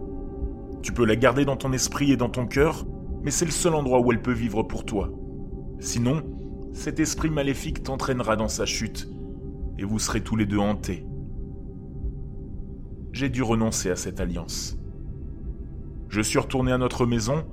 Tu 0.82 0.94
peux 0.94 1.06
la 1.06 1.16
garder 1.16 1.46
dans 1.46 1.58
ton 1.58 1.74
esprit 1.74 2.12
et 2.12 2.18
dans 2.18 2.30
ton 2.30 2.48
cœur, 2.48 2.86
mais 3.22 3.32
c'est 3.32 3.46
le 3.46 3.52
seul 3.52 3.76
endroit 3.76 4.00
où 4.00 4.12
elle 4.12 4.22
peut 4.22 4.32
vivre 4.32 4.64
pour 4.64 4.86
toi. 4.86 5.12
Sinon, 5.80 6.24
cet 6.74 7.00
esprit 7.00 7.30
maléfique 7.30 7.84
t'entraînera 7.84 8.36
dans 8.36 8.48
sa 8.48 8.66
chute, 8.66 9.10
et 9.78 9.84
vous 9.84 10.00
serez 10.00 10.22
tous 10.22 10.36
les 10.36 10.46
deux 10.46 10.58
hantés. 10.58 11.06
J'ai 13.12 13.30
dû 13.30 13.44
renoncer 13.44 13.90
à 13.90 13.96
cette 13.96 14.22
alliance. 14.22 14.79
Je 16.10 16.22
suis 16.22 16.40
retourné 16.40 16.72
à 16.72 16.80
notre 16.80 17.06
maison, 17.06 17.46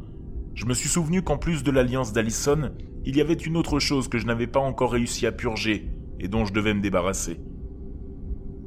je 0.54 0.64
me 0.64 0.72
suis 0.72 0.88
souvenu 0.88 1.20
qu'en 1.20 1.36
plus 1.36 1.62
de 1.62 1.70
l'alliance 1.70 2.14
d'Allison, 2.14 2.70
il 3.04 3.14
y 3.14 3.20
avait 3.20 3.34
une 3.34 3.58
autre 3.58 3.78
chose 3.78 4.08
que 4.08 4.16
je 4.16 4.24
n'avais 4.24 4.46
pas 4.46 4.60
encore 4.60 4.92
réussi 4.92 5.26
à 5.26 5.32
purger 5.32 5.90
et 6.18 6.28
dont 6.28 6.46
je 6.46 6.54
devais 6.54 6.72
me 6.72 6.80
débarrasser. 6.80 7.38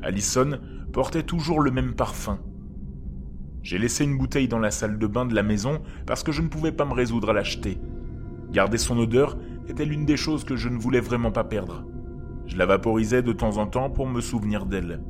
Allison 0.04 0.60
portait 0.94 1.24
toujours 1.24 1.60
le 1.60 1.72
même 1.72 1.96
parfum. 1.96 2.40
J'ai 3.64 3.80
laissé 3.80 4.04
une 4.04 4.20
bouteille 4.20 4.48
dans 4.48 4.60
la 4.60 4.70
salle 4.70 5.00
de 5.00 5.08
bain 5.08 5.26
de 5.26 5.34
la 5.34 5.42
maison 5.42 5.82
parce 6.06 6.22
que 6.22 6.32
je 6.32 6.44
ne 6.44 6.50
pouvais 6.50 6.72
pas 6.72 6.86
me 6.86 6.94
résoudre 6.94 7.32
à 7.32 7.34
l'acheter. 7.34 7.80
Garder 8.52 8.78
son 8.78 9.00
odeur 9.00 9.40
était 9.68 9.86
l'une 9.86 10.06
des 10.06 10.18
choses 10.18 10.44
que 10.44 10.56
je 10.56 10.70
ne 10.70 10.78
voulais 10.78 11.02
vraiment 11.02 11.32
pas 11.32 11.44
perdre. 11.44 11.84
Je 12.46 12.58
la 12.58 12.68
vaporisais 12.68 13.24
de 13.24 13.34
temps 13.34 13.58
en 13.58 13.66
temps 13.66 13.90
pour 13.90 14.08
me 14.08 14.22
souvenir 14.22 14.68
d'elle. 14.68 15.02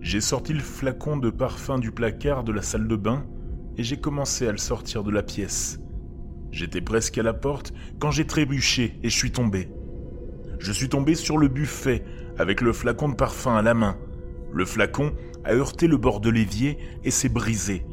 J'ai 0.00 0.20
sorti 0.20 0.52
le 0.52 0.60
flacon 0.60 1.16
de 1.16 1.30
parfum 1.30 1.80
du 1.80 1.90
placard 1.90 2.44
de 2.44 2.52
la 2.52 2.62
salle 2.62 2.86
de 2.86 2.96
bain 2.96 3.26
et 3.76 3.82
j'ai 3.82 3.98
commencé 3.98 4.46
à 4.46 4.52
le 4.52 4.58
sortir 4.58 5.04
de 5.04 5.10
la 5.10 5.22
pièce. 5.22 5.80
J'étais 6.50 6.80
presque 6.80 7.18
à 7.18 7.22
la 7.22 7.34
porte 7.34 7.72
quand 7.98 8.10
j'ai 8.10 8.26
trébuché 8.26 8.98
et 9.02 9.08
je 9.08 9.16
suis 9.16 9.32
tombé. 9.32 9.68
Je 10.58 10.72
suis 10.72 10.88
tombé 10.88 11.14
sur 11.14 11.36
le 11.36 11.48
buffet 11.48 12.04
avec 12.38 12.60
le 12.60 12.72
flacon 12.72 13.08
de 13.08 13.14
parfum 13.14 13.56
à 13.56 13.62
la 13.62 13.74
main. 13.74 13.96
Le 14.52 14.64
flacon 14.64 15.12
a 15.44 15.52
heurté 15.52 15.86
le 15.86 15.96
bord 15.96 16.20
de 16.20 16.30
l'évier 16.30 16.78
et 17.02 17.10
s'est 17.10 17.28
brisé. 17.28 17.84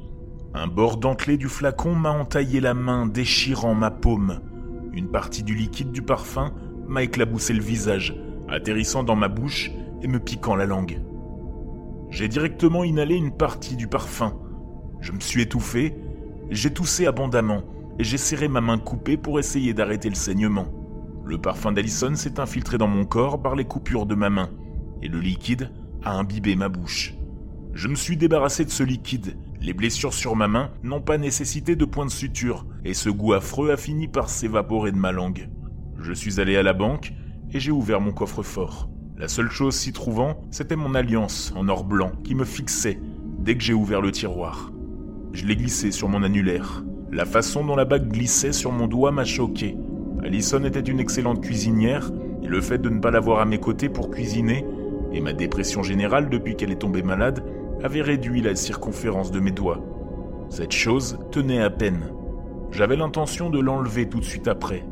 Un 0.54 0.68
bord 0.68 0.98
dentelé 0.98 1.38
du 1.38 1.48
flacon 1.48 1.96
m'a 1.96 2.12
entaillé 2.12 2.60
la 2.60 2.74
main, 2.74 3.08
déchirant 3.08 3.74
ma 3.74 3.90
paume. 3.90 4.42
Une 4.94 5.10
partie 5.10 5.44
du 5.44 5.56
liquide 5.56 5.92
du 5.92 6.02
parfum 6.02 6.54
m'a 6.88 7.04
éclaboussé 7.04 7.54
le 7.54 7.62
visage, 7.62 8.16
atterrissant 8.50 9.04
dans 9.04 9.16
ma 9.16 9.30
bouche 9.30 9.72
et 10.02 10.08
me 10.08 10.20
piquant 10.20 10.56
la 10.56 10.66
langue. 10.66 11.02
J'ai 12.10 12.28
directement 12.28 12.84
inhalé 12.84 13.16
une 13.16 13.32
partie 13.32 13.78
du 13.78 13.88
parfum. 13.88 14.41
Je 15.02 15.12
me 15.12 15.20
suis 15.20 15.42
étouffé, 15.42 15.96
j'ai 16.50 16.72
toussé 16.72 17.08
abondamment 17.08 17.64
et 18.00 18.04
j'ai 18.04 18.18
serré 18.18 18.48
ma 18.48 18.62
main 18.62 18.78
coupée 18.78 19.18
pour 19.18 19.40
essayer 19.40 19.74
d'arrêter 19.74 20.10
le 20.10 20.16
saignement. 20.16 20.68
Le 21.26 21.40
parfum 21.40 21.72
d'Allison 21.72 22.16
s'est 22.16 22.40
infiltré 22.40 22.78
dans 22.78 22.88
mon 22.88 23.06
corps 23.06 23.42
par 23.42 23.56
les 23.56 23.66
coupures 23.66 24.06
de 24.06 24.16
ma 24.16 24.30
main 24.30 24.50
et 25.02 25.08
le 25.08 25.20
liquide 25.20 25.72
a 26.04 26.14
imbibé 26.14 26.56
ma 26.56 26.70
bouche. 26.70 27.16
Je 27.74 27.88
me 27.88 27.96
suis 27.96 28.18
débarrassé 28.18 28.66
de 28.66 28.70
ce 28.70 28.84
liquide. 28.84 29.38
Les 29.60 29.74
blessures 29.74 30.14
sur 30.14 30.36
ma 30.36 30.48
main 30.48 30.72
n'ont 30.84 31.02
pas 31.02 31.18
nécessité 31.18 31.76
de 31.76 31.86
points 31.86 32.06
de 32.06 32.12
suture, 32.12 32.66
et 32.84 32.94
ce 32.94 33.10
goût 33.10 33.34
affreux 33.34 33.72
a 33.72 33.78
fini 33.78 34.08
par 34.08 34.30
s'évaporer 34.30 34.92
de 34.92 34.98
ma 34.98 35.12
langue. 35.12 35.50
Je 36.00 36.14
suis 36.14 36.40
allé 36.40 36.58
à 36.58 36.64
la 36.64 36.74
banque 36.74 37.14
et 37.52 37.60
j'ai 37.60 37.72
ouvert 37.72 38.02
mon 38.02 38.12
coffre-fort. 38.12 38.90
La 39.18 39.28
seule 39.28 39.52
chose 39.52 39.76
s'y 39.76 39.94
trouvant, 39.94 40.42
c'était 40.50 40.76
mon 40.76 40.96
alliance 40.96 41.54
en 41.56 41.68
or 41.70 41.84
blanc 41.84 42.12
qui 42.24 42.34
me 42.34 42.44
fixait 42.44 43.00
dès 43.40 43.56
que 43.56 43.64
j'ai 43.64 43.74
ouvert 43.74 44.02
le 44.02 44.12
tiroir. 44.12 44.72
Je 45.34 45.46
l'ai 45.46 45.56
glissé 45.56 45.92
sur 45.92 46.10
mon 46.10 46.24
annulaire. 46.24 46.84
La 47.12 47.26
façon 47.26 47.64
dont 47.64 47.76
la 47.76 47.86
bague 47.86 48.10
glissait 48.10 48.52
sur 48.52 48.72
mon 48.72 48.88
doigt 48.88 49.12
m'a 49.12 49.24
choqué. 49.24 49.78
Alison 50.24 50.64
était 50.66 50.80
une 50.80 51.00
excellente 51.00 51.42
cuisinière, 51.42 52.12
et 52.44 52.48
le 52.48 52.60
fait 52.60 52.78
de 52.78 52.90
ne 52.90 53.00
pas 53.00 53.12
l'avoir 53.12 53.40
à 53.40 53.46
mes 53.46 53.60
côtés 53.60 53.88
pour 53.88 54.12
cuisiner, 54.12 54.66
et 55.14 55.22
ma 55.22 55.34
dépression 55.34 55.84
générale 55.84 56.30
depuis 56.30 56.56
qu'elle 56.56 56.72
est 56.72 56.82
tombée 56.82 57.02
malade, 57.02 57.44
avait 57.84 58.02
réduit 58.02 58.42
la 58.42 58.56
circonférence 58.56 59.32
de 59.32 59.40
mes 59.40 59.52
doigts. 59.52 59.84
Cette 60.50 60.74
chose 60.74 61.18
tenait 61.32 61.62
à 61.62 61.70
peine. 61.70 62.12
J'avais 62.72 62.98
l'intention 62.98 63.50
de 63.50 63.60
l'enlever 63.60 64.10
tout 64.10 64.20
de 64.20 64.26
suite 64.26 64.48
après. 64.48 64.86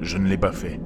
Je 0.00 0.18
ne 0.18 0.28
l'ai 0.28 0.38
pas 0.38 0.52
fait. 0.52 0.80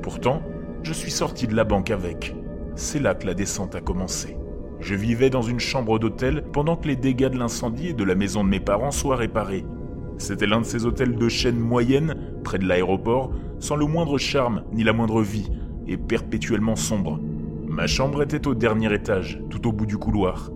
Pourtant, 0.00 0.42
je 0.82 0.92
suis 0.92 1.10
sorti 1.10 1.46
de 1.46 1.54
la 1.54 1.64
banque 1.64 1.90
avec. 1.90 2.34
C'est 2.76 3.00
là 3.00 3.14
que 3.14 3.26
la 3.26 3.34
descente 3.34 3.74
a 3.74 3.80
commencé. 3.80 4.36
Je 4.82 4.94
vivais 4.94 5.30
dans 5.30 5.40
une 5.40 5.60
chambre 5.60 5.98
d'hôtel 5.98 6.44
pendant 6.52 6.76
que 6.76 6.88
les 6.88 6.96
dégâts 6.96 7.30
de 7.30 7.38
l'incendie 7.38 7.88
et 7.88 7.94
de 7.94 8.04
la 8.04 8.14
maison 8.14 8.44
de 8.44 8.50
mes 8.50 8.60
parents 8.60 8.90
soient 8.90 9.16
réparés. 9.16 9.64
C'était 10.18 10.46
l'un 10.46 10.60
de 10.60 10.66
ces 10.66 10.84
hôtels 10.84 11.16
de 11.16 11.28
chaîne 11.30 11.58
moyenne, 11.58 12.14
près 12.44 12.58
de 12.58 12.66
l'aéroport, 12.66 13.32
sans 13.58 13.76
le 13.76 13.86
moindre 13.86 14.18
charme 14.18 14.64
ni 14.74 14.84
la 14.84 14.92
moindre 14.92 15.22
vie, 15.22 15.50
et 15.86 15.96
perpétuellement 15.96 16.76
sombre. 16.76 17.18
Ma 17.66 17.86
chambre 17.86 18.22
était 18.22 18.46
au 18.46 18.54
dernier 18.54 18.92
étage, 18.92 19.40
tout 19.48 19.66
au 19.66 19.72
bout 19.72 19.86
du 19.86 19.96
couloir 19.96 20.50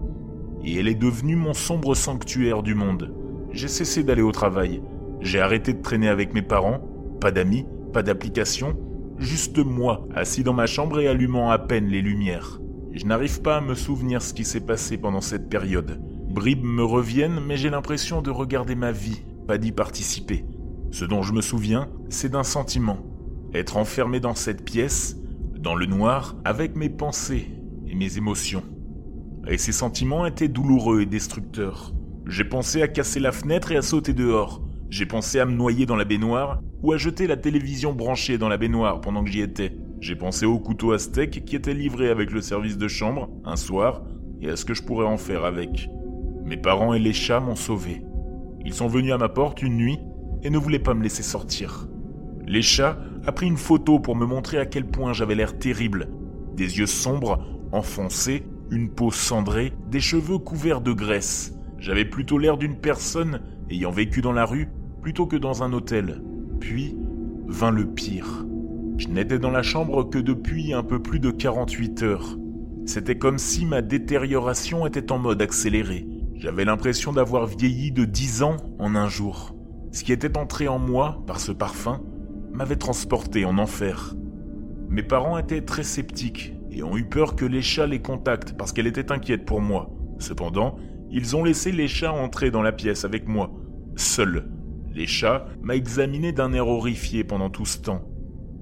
et 0.67 0.75
elle 0.75 0.89
est 0.89 0.95
devenue 0.95 1.37
mon 1.37 1.55
sombre 1.55 1.95
sanctuaire 1.95 2.63
du 2.63 2.75
monde. 2.75 3.15
J'ai 3.53 3.69
cessé 3.69 4.03
d'aller 4.03 4.23
au 4.23 4.33
travail, 4.33 4.83
j'ai 5.21 5.41
arrêté 5.41 5.73
de 5.73 5.81
traîner 5.81 6.09
avec 6.09 6.35
mes 6.35 6.43
parents, 6.43 6.81
pas 7.21 7.31
d'amis, 7.31 7.65
pas 7.93 8.03
d'application, 8.03 8.77
juste 9.17 9.59
moi, 9.59 10.07
assis 10.15 10.43
dans 10.43 10.53
ma 10.53 10.67
chambre 10.67 10.99
et 10.99 11.07
allumant 11.07 11.51
à 11.51 11.59
peine 11.59 11.87
les 11.87 12.03
lumières. 12.03 12.61
Je 12.97 13.05
n'arrive 13.07 13.41
pas 13.43 13.59
à 13.59 13.61
me 13.61 13.75
souvenir 13.75 14.21
ce 14.21 14.35
qui 14.35 14.45
s'est 14.45 14.61
passé 14.61 14.99
pendant 14.99 15.21
cette 15.21 15.49
période. 15.49 16.01
Bribes 16.29 16.65
me 16.65 16.83
reviennent, 16.83 17.41
mais 17.47 17.57
j'ai 17.57 17.71
l'impression 17.71 18.23
de 18.23 18.31
regarder 18.31 18.75
ma 18.75 18.91
vie, 18.91 19.23
pas 19.47 19.59
d'y 19.59 19.71
participer. 19.71 20.45
Ce 20.91 21.05
dont 21.05 21.23
je 21.23 21.33
me 21.33 21.43
souviens, 21.43 21.89
c'est 22.09 22.31
d'un 22.31 22.43
sentiment. 22.43 22.99
Être 23.55 23.77
enfermé 23.77 24.19
dans 24.19 24.35
cette 24.35 24.65
pièce, 24.65 25.17
dans 25.57 25.77
le 25.77 25.87
noir, 25.87 26.37
avec 26.45 26.75
mes 26.75 26.91
pensées 26.91 27.51
et 27.87 27.95
mes 27.95 28.19
émotions 28.19 28.65
et 29.49 29.59
ces 29.59 29.73
sentiments 29.73 30.27
étaient 30.27 30.49
douloureux 30.49 31.03
et 31.03 31.07
destructeurs. 31.07 31.93
J'ai 32.27 32.45
pensé 32.45 32.83
à 32.83 32.89
casser 32.89 33.21
la 33.21 33.33
fenêtre 33.33 33.71
et 33.71 33.77
à 33.77 33.83
sauter 33.83 34.13
dehors. 34.13 34.63
J'ai 34.91 35.07
pensé 35.07 35.39
à 35.39 35.47
me 35.47 35.53
noyer 35.53 35.87
dans 35.87 35.97
la 35.97 36.05
baignoire 36.05 36.61
ou 36.83 36.93
à 36.93 36.97
jeter 36.97 37.27
la 37.27 37.37
télévision 37.37 37.93
branchée 37.93 38.39
dans 38.39 38.49
la 38.49 38.57
baignoire 38.57 39.01
pendant 39.01 39.23
que 39.23 39.31
j'y 39.31 39.41
étais. 39.41 39.77
J'ai 40.01 40.17
pensé 40.17 40.47
au 40.47 40.59
couteau 40.59 40.97
steak 40.99 41.45
qui 41.45 41.57
était 41.57 41.75
livré 41.75 42.11
avec 42.11 42.31
le 42.31 42.41
service 42.41 42.79
de 42.79 42.89
chambre 42.89 43.31
un 43.45 43.57
soir 43.57 44.03
et 44.41 44.51
à 44.51 44.57
ce 44.57 44.65
que 44.65 44.75
je 44.75 44.83
pourrais 44.83 45.07
en 45.07 45.17
faire 45.17 45.45
avec. 45.45 45.89
Mes 46.45 46.57
parents 46.57 46.95
et 46.95 46.99
les 46.99 47.13
chats 47.13 47.41
m'ont 47.41 47.57
sauvé. 47.57 48.03
Ils 48.65 48.75
sont 48.75 48.89
venus 48.89 49.13
à 49.13 49.19
ma 49.19 49.29
porte 49.29 49.63
une 49.63 49.77
nuit 49.77 49.99
et 50.43 50.51
ne 50.51 50.59
voulaient 50.59 50.79
pas 50.79 50.95
me 50.95 51.03
laisser 51.03 51.23
sortir. 51.23 51.89
Les 52.47 52.63
chats 52.63 52.99
a 53.27 53.33
pris 53.33 53.47
une 53.47 53.57
photo 53.57 53.99
pour 53.99 54.17
me 54.17 54.27
montrer 54.27 54.59
à 54.59 54.67
quel 54.67 54.87
point 54.87 55.13
j'avais 55.13 55.35
l'air 55.35 55.59
terrible. 55.59 56.09
Des 56.55 56.79
yeux 56.79 56.87
sombres, 56.87 57.41
enfoncés 57.73 58.45
une 58.71 58.91
peau 58.91 59.11
cendrée, 59.11 59.73
des 59.91 60.01
cheveux 60.01 60.39
couverts 60.39 60.81
de 60.81 60.93
graisse. 60.93 61.55
J'avais 61.79 62.05
plutôt 62.05 62.39
l'air 62.39 62.57
d'une 62.57 62.77
personne 62.77 63.41
ayant 63.71 63.91
vécu 63.91 64.21
dans 64.21 64.33
la 64.33 64.45
rue 64.45 64.69
plutôt 65.03 65.27
que 65.27 65.37
dans 65.37 65.63
un 65.63 65.73
hôtel. 65.73 66.23
Puis 66.61 66.97
vint 67.47 67.71
le 67.71 67.87
pire. 67.87 68.45
Je 68.99 69.09
n'étais 69.09 69.39
dans 69.39 69.51
la 69.51 69.63
chambre 69.63 70.05
que 70.09 70.19
depuis 70.19 70.73
un 70.73 70.83
peu 70.83 71.03
plus 71.03 71.21
de 71.21 71.31
48 71.31 72.03
heures. 72.03 72.39
C'était 72.87 73.19
comme 73.19 73.37
si 73.37 73.67
ma 73.67 73.83
détérioration 73.83 74.87
était 74.87 75.13
en 75.13 75.19
mode 75.19 75.43
accéléré. 75.43 76.07
J'avais 76.35 76.65
l'impression 76.65 77.13
d'avoir 77.13 77.47
vieilli 77.47 77.93
de 77.93 78.07
10 78.07 78.43
ans 78.43 78.57
en 78.79 78.95
un 78.95 79.09
jour. 79.09 79.55
Ce 79.93 80.03
qui 80.03 80.13
était 80.13 80.39
entré 80.39 80.67
en 80.67 80.79
moi 80.79 81.23
par 81.27 81.41
ce 81.41 81.53
parfum 81.53 82.01
m'avait 82.53 82.77
transporté 82.77 83.45
en 83.45 83.59
enfer. 83.59 84.15
Mes 84.89 85.03
parents 85.03 85.37
étaient 85.37 85.63
très 85.63 85.83
sceptiques 85.83 86.55
et 86.71 86.83
ont 86.83 86.97
eu 86.97 87.05
peur 87.05 87.37
que 87.37 87.45
les 87.45 87.63
chats 87.63 87.87
les 87.87 88.01
contactent 88.01 88.57
parce 88.57 88.73
qu'elle 88.73 88.87
était 88.87 89.13
inquiète 89.13 89.45
pour 89.45 89.61
moi. 89.61 89.91
Cependant, 90.19 90.77
ils 91.11 91.37
ont 91.37 91.45
laissé 91.45 91.71
les 91.71 91.89
chats 91.89 92.13
entrer 92.13 92.51
dans 92.51 92.63
la 92.63 92.73
pièce 92.73 93.05
avec 93.05 93.29
moi, 93.29 93.53
seul. 93.97 94.49
Les 94.95 95.07
chats 95.07 95.47
m'a 95.61 95.77
examiné 95.77 96.33
d'un 96.33 96.55
air 96.55 96.69
horrifié 96.69 97.25
pendant 97.25 97.51
tout 97.51 97.67
ce 97.67 97.79
temps. 97.79 98.03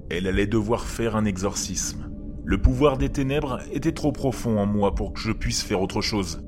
Elle 0.09 0.27
allait 0.27 0.47
devoir 0.47 0.85
faire 0.85 1.15
un 1.15 1.25
exorcisme. 1.25 2.11
Le 2.43 2.61
pouvoir 2.61 2.97
des 2.97 3.09
ténèbres 3.09 3.59
était 3.71 3.91
trop 3.91 4.11
profond 4.11 4.59
en 4.59 4.67
moi 4.67 4.93
pour 4.93 5.13
que 5.13 5.19
je 5.19 5.31
puisse 5.31 5.63
faire 5.63 5.81
autre 5.81 6.01
chose. 6.01 6.43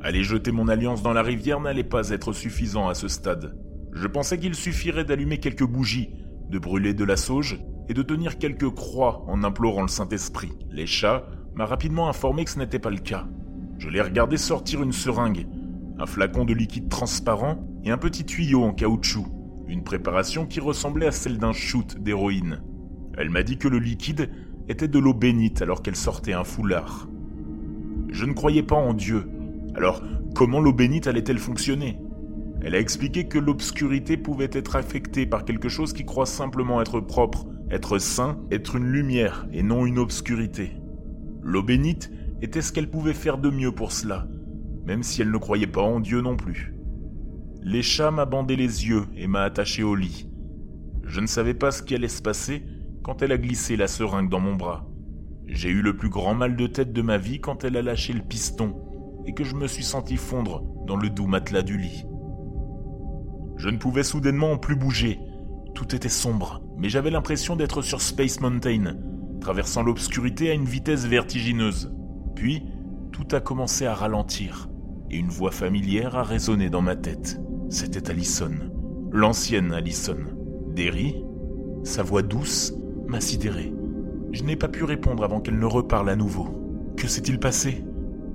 Aller 0.00 0.22
jeter 0.22 0.52
mon 0.52 0.68
alliance 0.68 1.02
dans 1.02 1.12
la 1.12 1.22
rivière 1.22 1.60
n'allait 1.60 1.82
pas 1.82 2.10
être 2.10 2.32
suffisant 2.32 2.88
à 2.88 2.94
ce 2.94 3.08
stade. 3.08 3.56
Je 3.92 4.06
pensais 4.06 4.38
qu'il 4.38 4.54
suffirait 4.54 5.04
d'allumer 5.04 5.38
quelques 5.38 5.66
bougies, 5.66 6.14
de 6.48 6.58
brûler 6.60 6.94
de 6.94 7.04
la 7.04 7.16
sauge 7.16 7.58
et 7.88 7.94
de 7.94 8.02
tenir 8.02 8.38
quelques 8.38 8.70
croix 8.70 9.24
en 9.26 9.42
implorant 9.42 9.82
le 9.82 9.88
Saint-Esprit. 9.88 10.52
Les 10.70 10.86
chats 10.86 11.26
m'a 11.56 11.66
rapidement 11.66 12.08
informé 12.08 12.44
que 12.44 12.50
ce 12.52 12.60
n'était 12.60 12.78
pas 12.78 12.90
le 12.90 12.98
cas. 12.98 13.26
Je 13.78 13.88
l'ai 13.88 14.00
regardé 14.00 14.36
sortir 14.36 14.82
une 14.82 14.92
seringue, 14.92 15.48
un 15.98 16.06
flacon 16.06 16.44
de 16.44 16.54
liquide 16.54 16.88
transparent 16.88 17.58
et 17.82 17.90
un 17.90 17.98
petit 17.98 18.24
tuyau 18.24 18.62
en 18.62 18.72
caoutchouc, 18.72 19.26
une 19.66 19.82
préparation 19.82 20.46
qui 20.46 20.60
ressemblait 20.60 21.08
à 21.08 21.12
celle 21.12 21.38
d'un 21.38 21.52
shoot 21.52 21.98
d'héroïne. 21.98 22.62
Elle 23.16 23.30
m'a 23.30 23.42
dit 23.42 23.58
que 23.58 23.68
le 23.68 23.78
liquide 23.78 24.30
était 24.68 24.88
de 24.88 24.98
l'eau 24.98 25.14
bénite 25.14 25.62
alors 25.62 25.82
qu'elle 25.82 25.96
sortait 25.96 26.32
un 26.32 26.44
foulard. 26.44 27.08
Je 28.10 28.24
ne 28.24 28.32
croyais 28.32 28.62
pas 28.62 28.76
en 28.76 28.94
Dieu. 28.94 29.28
Alors, 29.74 30.02
comment 30.34 30.60
l'eau 30.60 30.72
bénite 30.72 31.06
allait-elle 31.06 31.38
fonctionner? 31.38 31.98
Elle 32.62 32.74
a 32.74 32.80
expliqué 32.80 33.26
que 33.26 33.38
l'obscurité 33.38 34.16
pouvait 34.16 34.50
être 34.52 34.76
affectée 34.76 35.26
par 35.26 35.44
quelque 35.44 35.68
chose 35.68 35.92
qui 35.92 36.04
croit 36.04 36.26
simplement 36.26 36.80
être 36.80 37.00
propre, 37.00 37.46
être 37.70 37.98
saint, 37.98 38.38
être 38.50 38.76
une 38.76 38.86
lumière 38.86 39.46
et 39.52 39.62
non 39.62 39.86
une 39.86 39.98
obscurité. 39.98 40.72
L'eau 41.42 41.62
bénite 41.62 42.10
était 42.42 42.62
ce 42.62 42.72
qu'elle 42.72 42.90
pouvait 42.90 43.14
faire 43.14 43.38
de 43.38 43.50
mieux 43.50 43.72
pour 43.72 43.92
cela, 43.92 44.26
même 44.84 45.02
si 45.02 45.22
elle 45.22 45.30
ne 45.30 45.38
croyait 45.38 45.66
pas 45.66 45.82
en 45.82 46.00
Dieu 46.00 46.20
non 46.20 46.36
plus. 46.36 46.74
L'écha 47.62 48.10
m'a 48.10 48.24
bandé 48.24 48.56
les 48.56 48.86
yeux 48.88 49.04
et 49.16 49.26
m'a 49.26 49.42
attaché 49.42 49.82
au 49.82 49.94
lit. 49.94 50.28
Je 51.04 51.20
ne 51.20 51.26
savais 51.26 51.54
pas 51.54 51.70
ce 51.70 51.82
qui 51.82 51.94
allait 51.94 52.08
se 52.08 52.22
passer 52.22 52.62
quand 53.02 53.22
elle 53.22 53.32
a 53.32 53.38
glissé 53.38 53.76
la 53.76 53.88
seringue 53.88 54.28
dans 54.28 54.40
mon 54.40 54.54
bras. 54.54 54.86
J'ai 55.46 55.68
eu 55.68 55.82
le 55.82 55.96
plus 55.96 56.10
grand 56.10 56.34
mal 56.34 56.56
de 56.56 56.66
tête 56.66 56.92
de 56.92 57.02
ma 57.02 57.18
vie 57.18 57.40
quand 57.40 57.64
elle 57.64 57.76
a 57.76 57.82
lâché 57.82 58.12
le 58.12 58.22
piston 58.22 58.76
et 59.26 59.32
que 59.32 59.44
je 59.44 59.56
me 59.56 59.66
suis 59.66 59.84
senti 59.84 60.16
fondre 60.16 60.62
dans 60.86 60.96
le 60.96 61.10
doux 61.10 61.26
matelas 61.26 61.62
du 61.62 61.76
lit. 61.76 62.04
Je 63.56 63.68
ne 63.68 63.76
pouvais 63.76 64.02
soudainement 64.02 64.56
plus 64.56 64.76
bouger. 64.76 65.18
Tout 65.74 65.94
était 65.94 66.08
sombre, 66.08 66.62
mais 66.78 66.88
j'avais 66.88 67.10
l'impression 67.10 67.56
d'être 67.56 67.82
sur 67.82 68.00
Space 68.00 68.40
Mountain, 68.40 68.96
traversant 69.40 69.82
l'obscurité 69.82 70.50
à 70.50 70.54
une 70.54 70.64
vitesse 70.64 71.06
vertigineuse. 71.06 71.92
Puis, 72.34 72.62
tout 73.12 73.26
a 73.32 73.40
commencé 73.40 73.86
à 73.86 73.94
ralentir, 73.94 74.70
et 75.10 75.18
une 75.18 75.28
voix 75.28 75.50
familière 75.50 76.16
a 76.16 76.22
résonné 76.22 76.70
dans 76.70 76.82
ma 76.82 76.96
tête. 76.96 77.40
C'était 77.68 78.10
Allison, 78.10 78.54
l'ancienne 79.12 79.72
Allison. 79.72 80.18
Derry, 80.74 81.22
sa 81.84 82.02
voix 82.02 82.22
douce, 82.22 82.72
m'a 83.10 83.20
sidéré. 83.20 83.72
Je 84.32 84.44
n'ai 84.44 84.56
pas 84.56 84.68
pu 84.68 84.84
répondre 84.84 85.24
avant 85.24 85.40
qu'elle 85.40 85.58
ne 85.58 85.66
reparle 85.66 86.08
à 86.08 86.16
nouveau. 86.16 86.92
Que 86.96 87.08
s'est-il 87.08 87.38
passé? 87.38 87.84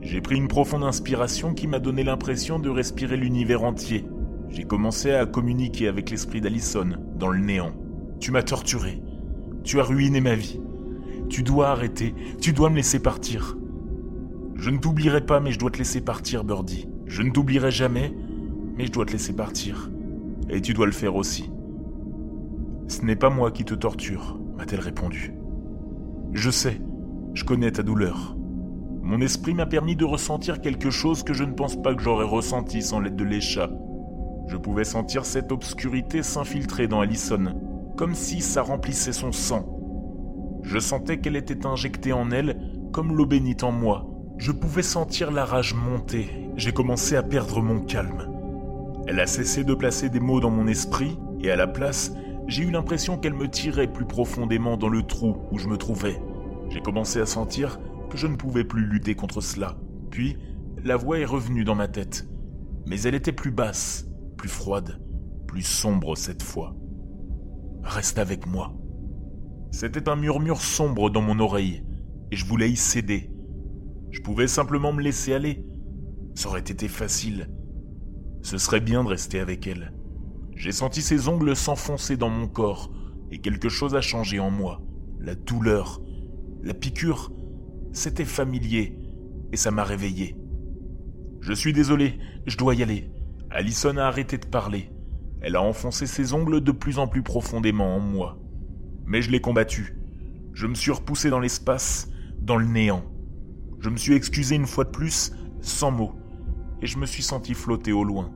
J'ai 0.02 0.22
pris 0.22 0.36
une 0.36 0.48
profonde 0.48 0.84
inspiration 0.84 1.54
qui 1.54 1.68
m'a 1.68 1.80
donné 1.80 2.04
l'impression 2.04 2.60
de 2.60 2.70
respirer 2.70 3.18
l'univers 3.18 3.64
entier. 3.64 4.06
J'ai 4.50 4.66
commencé 4.66 5.12
à 5.12 5.26
communiquer 5.26 5.88
avec 5.88 6.12
l'esprit 6.12 6.42
d'Allison 6.42 6.98
dans 7.16 7.30
le 7.30 7.40
néant. 7.40 7.74
Tu 8.20 8.32
m'as 8.32 8.44
torturé. 8.44 9.02
Tu 9.64 9.80
as 9.80 9.84
ruiné 9.84 10.22
ma 10.22 10.36
vie. 10.36 10.60
Tu 11.30 11.42
dois 11.42 11.70
arrêter. 11.70 12.14
Tu 12.40 12.54
dois 12.54 12.70
me 12.70 12.76
laisser 12.76 13.00
partir. 13.00 13.58
Je 14.56 14.70
ne 14.70 14.78
t'oublierai 14.78 15.26
pas, 15.26 15.40
mais 15.40 15.52
je 15.52 15.60
dois 15.60 15.72
te 15.72 15.78
laisser 15.78 16.02
partir, 16.02 16.44
Birdie. 16.44 16.88
Je 17.08 17.22
ne 17.22 17.32
t'oublierai 17.32 17.72
jamais, 17.72 18.14
mais 18.78 18.86
je 18.86 18.92
dois 18.92 19.06
te 19.06 19.14
laisser 19.14 19.34
partir. 19.34 19.90
Et 20.50 20.62
tu 20.62 20.74
dois 20.74 20.86
le 20.86 20.92
faire 20.92 21.16
aussi. 21.16 21.50
Ce 22.88 23.02
n'est 23.02 23.16
pas 23.16 23.30
moi 23.30 23.52
qui 23.52 23.66
te 23.66 23.74
torture, 23.74 24.40
m'a-t-elle 24.58 24.80
répondu. 24.80 25.34
Je 26.34 26.50
sais, 26.50 26.82
je 27.34 27.44
connais 27.44 27.72
ta 27.72 27.84
douleur. 27.84 28.36
Mon 29.02 29.22
esprit 29.22 29.54
m'a 29.54 29.66
permis 29.66 29.96
de 29.96 30.06
ressentir 30.06 30.62
quelque 30.62 30.90
chose 30.90 31.24
que 31.24 31.34
je 31.34 31.44
ne 31.44 31.54
pense 31.54 31.82
pas 31.82 31.94
que 31.94 32.02
j'aurais 32.02 32.26
ressenti 32.26 32.82
sans 32.82 33.00
l'aide 33.00 33.16
de 33.16 33.24
l'écha. 33.24 33.70
Je 34.48 34.58
pouvais 34.58 34.84
sentir 34.84 35.26
cette 35.26 35.52
obscurité 35.52 36.24
s'infiltrer 36.24 36.88
dans 36.88 37.02
Allison, 37.02 37.54
comme 37.98 38.16
si 38.16 38.42
ça 38.42 38.62
remplissait 38.62 39.14
son 39.14 39.32
sang. 39.32 39.80
Je 40.64 40.80
sentais 40.80 41.20
qu'elle 41.20 41.36
était 41.36 41.66
injectée 41.66 42.14
en 42.14 42.32
elle 42.32 42.58
comme 42.92 43.16
l'eau 43.16 43.26
bénite 43.26 43.64
en 43.64 43.72
moi. 43.72 44.08
Je 44.38 44.52
pouvais 44.52 44.82
sentir 44.82 45.32
la 45.32 45.46
rage 45.46 45.74
monter. 45.76 46.50
J'ai 46.56 46.72
commencé 46.72 47.16
à 47.16 47.24
perdre 47.24 47.62
mon 47.62 47.82
calme. 47.82 48.30
Elle 49.08 49.20
a 49.20 49.28
cessé 49.28 49.64
de 49.64 49.74
placer 49.74 50.10
des 50.10 50.20
mots 50.20 50.40
dans 50.40 50.50
mon 50.50 50.68
esprit, 50.68 51.18
et 51.42 51.52
à 51.52 51.56
la 51.56 51.68
place, 51.68 52.14
j'ai 52.48 52.64
eu 52.64 52.72
l'impression 52.72 53.18
qu'elle 53.18 53.34
me 53.34 53.50
tirait 53.50 53.92
plus 53.92 54.06
profondément 54.06 54.78
dans 54.78 54.90
le 54.90 55.04
trou 55.04 55.38
où 55.52 55.58
je 55.58 55.68
me 55.68 55.78
trouvais. 55.78 56.22
J'ai 56.70 56.82
commencé 56.82 57.20
à 57.20 57.26
sentir 57.26 57.80
que 58.10 58.18
je 58.18 58.28
ne 58.28 58.36
pouvais 58.36 58.64
plus 58.64 58.86
lutter 58.86 59.16
contre 59.16 59.42
cela. 59.42 59.78
Puis, 60.12 60.38
la 60.84 60.96
voix 60.96 61.20
est 61.20 61.26
revenue 61.26 61.64
dans 61.64 61.76
ma 61.76 61.88
tête. 61.88 62.28
Mais 62.86 63.02
elle 63.02 63.16
était 63.16 63.32
plus 63.32 63.52
basse, 63.52 64.08
plus 64.38 64.50
froide, 64.50 65.02
plus 65.48 65.64
sombre 65.64 66.16
cette 66.16 66.44
fois. 66.44 66.76
Reste 67.84 68.20
avec 68.20 68.46
moi. 68.46 68.74
C'était 69.72 70.08
un 70.08 70.16
murmure 70.16 70.62
sombre 70.62 71.10
dans 71.10 71.22
mon 71.22 71.40
oreille, 71.40 71.84
et 72.32 72.36
je 72.36 72.46
voulais 72.46 72.70
y 72.70 72.76
céder. 72.76 73.32
Je 74.12 74.22
pouvais 74.22 74.48
simplement 74.48 74.94
me 74.94 75.02
laisser 75.02 75.34
aller. 75.34 75.66
Ça 76.36 76.50
aurait 76.50 76.60
été 76.60 76.88
facile. 76.88 77.50
Ce 78.42 78.58
serait 78.58 78.80
bien 78.80 79.04
de 79.04 79.10
rester 79.10 79.40
avec 79.40 79.66
elle. 79.66 79.94
J'ai 80.56 80.72
senti 80.72 81.02
ses 81.02 81.28
ongles 81.28 81.56
s'enfoncer 81.56 82.18
dans 82.18 82.30
mon 82.30 82.48
corps, 82.48 82.92
et 83.32 83.40
quelque 83.40 83.70
chose 83.70 83.96
a 83.96 84.02
changé 84.02 84.40
en 84.40 84.50
moi. 84.50 84.82
La 85.20 85.36
douleur, 85.36 86.02
la 86.64 86.74
piqûre, 86.74 87.32
c'était 87.92 88.26
familier, 88.26 88.98
et 89.52 89.58
ça 89.58 89.72
m'a 89.72 89.84
réveillé. 89.84 90.36
Je 91.42 91.54
suis 91.54 91.74
désolé, 91.74 92.20
je 92.48 92.58
dois 92.58 92.76
y 92.76 92.84
aller. 92.84 93.12
Allison 93.52 93.98
a 93.98 94.04
arrêté 94.04 94.38
de 94.38 94.46
parler. 94.46 94.90
Elle 95.42 95.56
a 95.56 95.62
enfoncé 95.62 96.08
ses 96.08 96.34
ongles 96.34 96.62
de 96.62 96.72
plus 96.72 96.98
en 96.98 97.08
plus 97.08 97.22
profondément 97.22 97.96
en 97.96 98.00
moi. 98.00 98.40
Mais 99.06 99.22
je 99.22 99.30
l'ai 99.30 99.42
combattu. 99.42 99.98
Je 100.54 100.68
me 100.68 100.74
suis 100.74 100.92
repoussé 100.92 101.30
dans 101.30 101.40
l'espace, 101.40 102.10
dans 102.42 102.58
le 102.58 102.66
néant. 102.66 103.04
Je 103.80 103.90
me 103.90 103.98
suis 103.98 104.14
excusé 104.14 104.56
une 104.56 104.66
fois 104.66 104.86
de 104.86 104.90
plus, 104.90 105.34
sans 105.62 105.92
mots, 105.92 106.16
et 106.82 106.88
je 106.88 106.98
me 106.98 107.06
suis 107.06 107.22
senti 107.22 107.54
flotter 107.54 107.92
au 107.92 108.04
loin. 108.04 108.32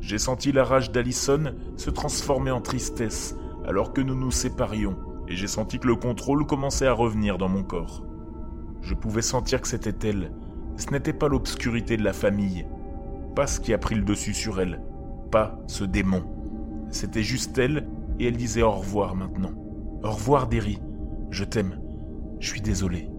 J'ai 0.00 0.18
senti 0.18 0.52
la 0.52 0.64
rage 0.64 0.92
d'Allison 0.92 1.54
se 1.76 1.90
transformer 1.90 2.50
en 2.50 2.60
tristesse 2.60 3.36
alors 3.66 3.92
que 3.92 4.00
nous 4.00 4.14
nous 4.14 4.30
séparions, 4.30 4.96
et 5.28 5.34
j'ai 5.34 5.48
senti 5.48 5.78
que 5.78 5.88
le 5.88 5.96
contrôle 5.96 6.46
commençait 6.46 6.86
à 6.86 6.92
revenir 6.92 7.38
dans 7.38 7.48
mon 7.48 7.64
corps. 7.64 8.04
Je 8.82 8.94
pouvais 8.94 9.22
sentir 9.22 9.60
que 9.60 9.68
c'était 9.68 10.08
elle. 10.08 10.32
Ce 10.76 10.90
n'était 10.90 11.12
pas 11.12 11.28
l'obscurité 11.28 11.96
de 11.96 12.04
la 12.04 12.12
famille, 12.12 12.66
pas 13.34 13.46
ce 13.46 13.60
qui 13.60 13.74
a 13.74 13.78
pris 13.78 13.96
le 13.96 14.02
dessus 14.02 14.34
sur 14.34 14.60
elle, 14.60 14.80
pas 15.32 15.58
ce 15.66 15.84
démon. 15.84 16.22
C'était 16.90 17.24
juste 17.24 17.58
elle, 17.58 17.88
et 18.18 18.28
elle 18.28 18.36
disait 18.36 18.62
au 18.62 18.70
revoir 18.70 19.16
maintenant. 19.16 19.52
Au 20.02 20.10
revoir, 20.10 20.46
Derry. 20.46 20.78
Je 21.30 21.44
t'aime. 21.44 21.80
Je 22.38 22.48
suis 22.48 22.60
désolé. 22.60 23.10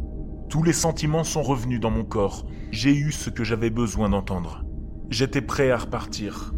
Tous 0.50 0.64
les 0.64 0.74
sentiments 0.74 1.26
sont 1.26 1.42
revenus 1.42 1.82
dans 1.82 1.92
mon 1.92 2.06
corps. 2.06 2.46
J'ai 2.72 2.96
eu 2.96 3.12
ce 3.12 3.30
que 3.30 3.44
j'avais 3.44 3.70
besoin 3.70 4.10
d'entendre. 4.10 4.64
J'étais 5.10 5.42
prêt 5.42 5.72
à 5.72 5.78
repartir. 5.78 6.54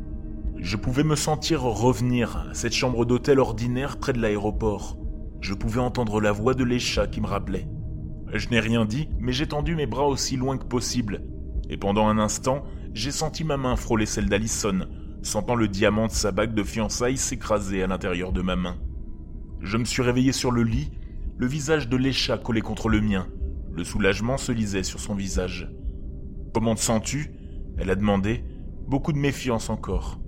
Je 0.61 0.75
pouvais 0.75 1.05
me 1.05 1.15
sentir 1.15 1.61
revenir 1.61 2.45
à 2.49 2.53
cette 2.53 2.73
chambre 2.73 3.05
d'hôtel 3.05 3.39
ordinaire 3.39 3.97
près 3.97 4.11
de 4.11 4.19
l'aéroport. 4.19 4.97
Je 5.39 5.53
pouvais 5.53 5.79
entendre 5.79 6.19
la 6.19 6.33
voix 6.33 6.53
de 6.53 6.65
l'écha 6.65 7.07
qui 7.07 7.21
me 7.21 7.27
rappelait. 7.27 7.69
Je 8.33 8.49
n'ai 8.49 8.59
rien 8.59 8.83
dit, 8.83 9.07
mais 9.19 9.31
j'ai 9.31 9.47
tendu 9.47 9.73
mes 9.73 9.85
bras 9.85 10.07
aussi 10.07 10.35
loin 10.35 10.57
que 10.57 10.65
possible. 10.65 11.23
Et 11.69 11.77
pendant 11.77 12.07
un 12.07 12.19
instant, 12.19 12.65
j'ai 12.93 13.11
senti 13.11 13.45
ma 13.45 13.55
main 13.55 13.77
frôler 13.77 14.05
celle 14.05 14.27
d'Allison, 14.27 14.81
sentant 15.21 15.55
le 15.55 15.69
diamant 15.69 16.07
de 16.07 16.11
sa 16.11 16.31
bague 16.31 16.53
de 16.53 16.63
fiançailles 16.63 17.17
s'écraser 17.17 17.81
à 17.81 17.87
l'intérieur 17.87 18.33
de 18.33 18.41
ma 18.41 18.57
main. 18.57 18.75
Je 19.61 19.77
me 19.77 19.85
suis 19.85 20.01
réveillé 20.01 20.33
sur 20.33 20.51
le 20.51 20.63
lit, 20.63 20.91
le 21.37 21.47
visage 21.47 21.87
de 21.87 21.95
l'écha 21.95 22.37
collé 22.37 22.59
contre 22.59 22.89
le 22.89 22.99
mien. 22.99 23.27
Le 23.71 23.85
soulagement 23.85 24.37
se 24.37 24.51
lisait 24.51 24.83
sur 24.83 24.99
son 24.99 25.15
visage. 25.15 25.71
Comment 26.53 26.75
te 26.75 26.81
sens-tu? 26.81 27.31
Elle 27.77 27.89
a 27.89 27.95
demandé, 27.95 28.43
beaucoup 28.87 29.13
de 29.13 29.17
méfiance 29.17 29.69
encore. 29.69 30.19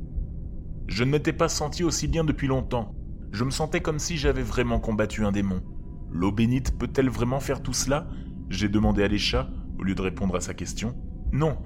Je 0.88 1.04
ne 1.04 1.12
m'étais 1.12 1.34
pas 1.34 1.50
senti 1.50 1.84
aussi 1.84 2.08
bien 2.08 2.24
depuis 2.24 2.48
longtemps. 2.48 2.96
Je 3.32 3.44
me 3.44 3.52
sentais 3.52 3.82
comme 3.82 4.00
si 4.00 4.18
j'avais 4.18 4.44
vraiment 4.44 4.80
combattu 4.80 5.24
un 5.26 5.32
démon. 5.32 5.62
L'eau 6.12 6.32
bénite 6.32 6.78
peut-elle 6.78 7.10
vraiment 7.10 7.40
faire 7.40 7.62
tout 7.62 7.74
cela? 7.74 8.08
J'ai 8.50 8.68
demandé 8.68 9.04
à 9.04 9.08
l'écha, 9.08 9.50
au 9.80 9.84
lieu 9.84 9.96
de 9.96 10.02
répondre 10.02 10.36
à 10.36 10.42
sa 10.42 10.54
question. 10.54 10.96
Non, 11.32 11.58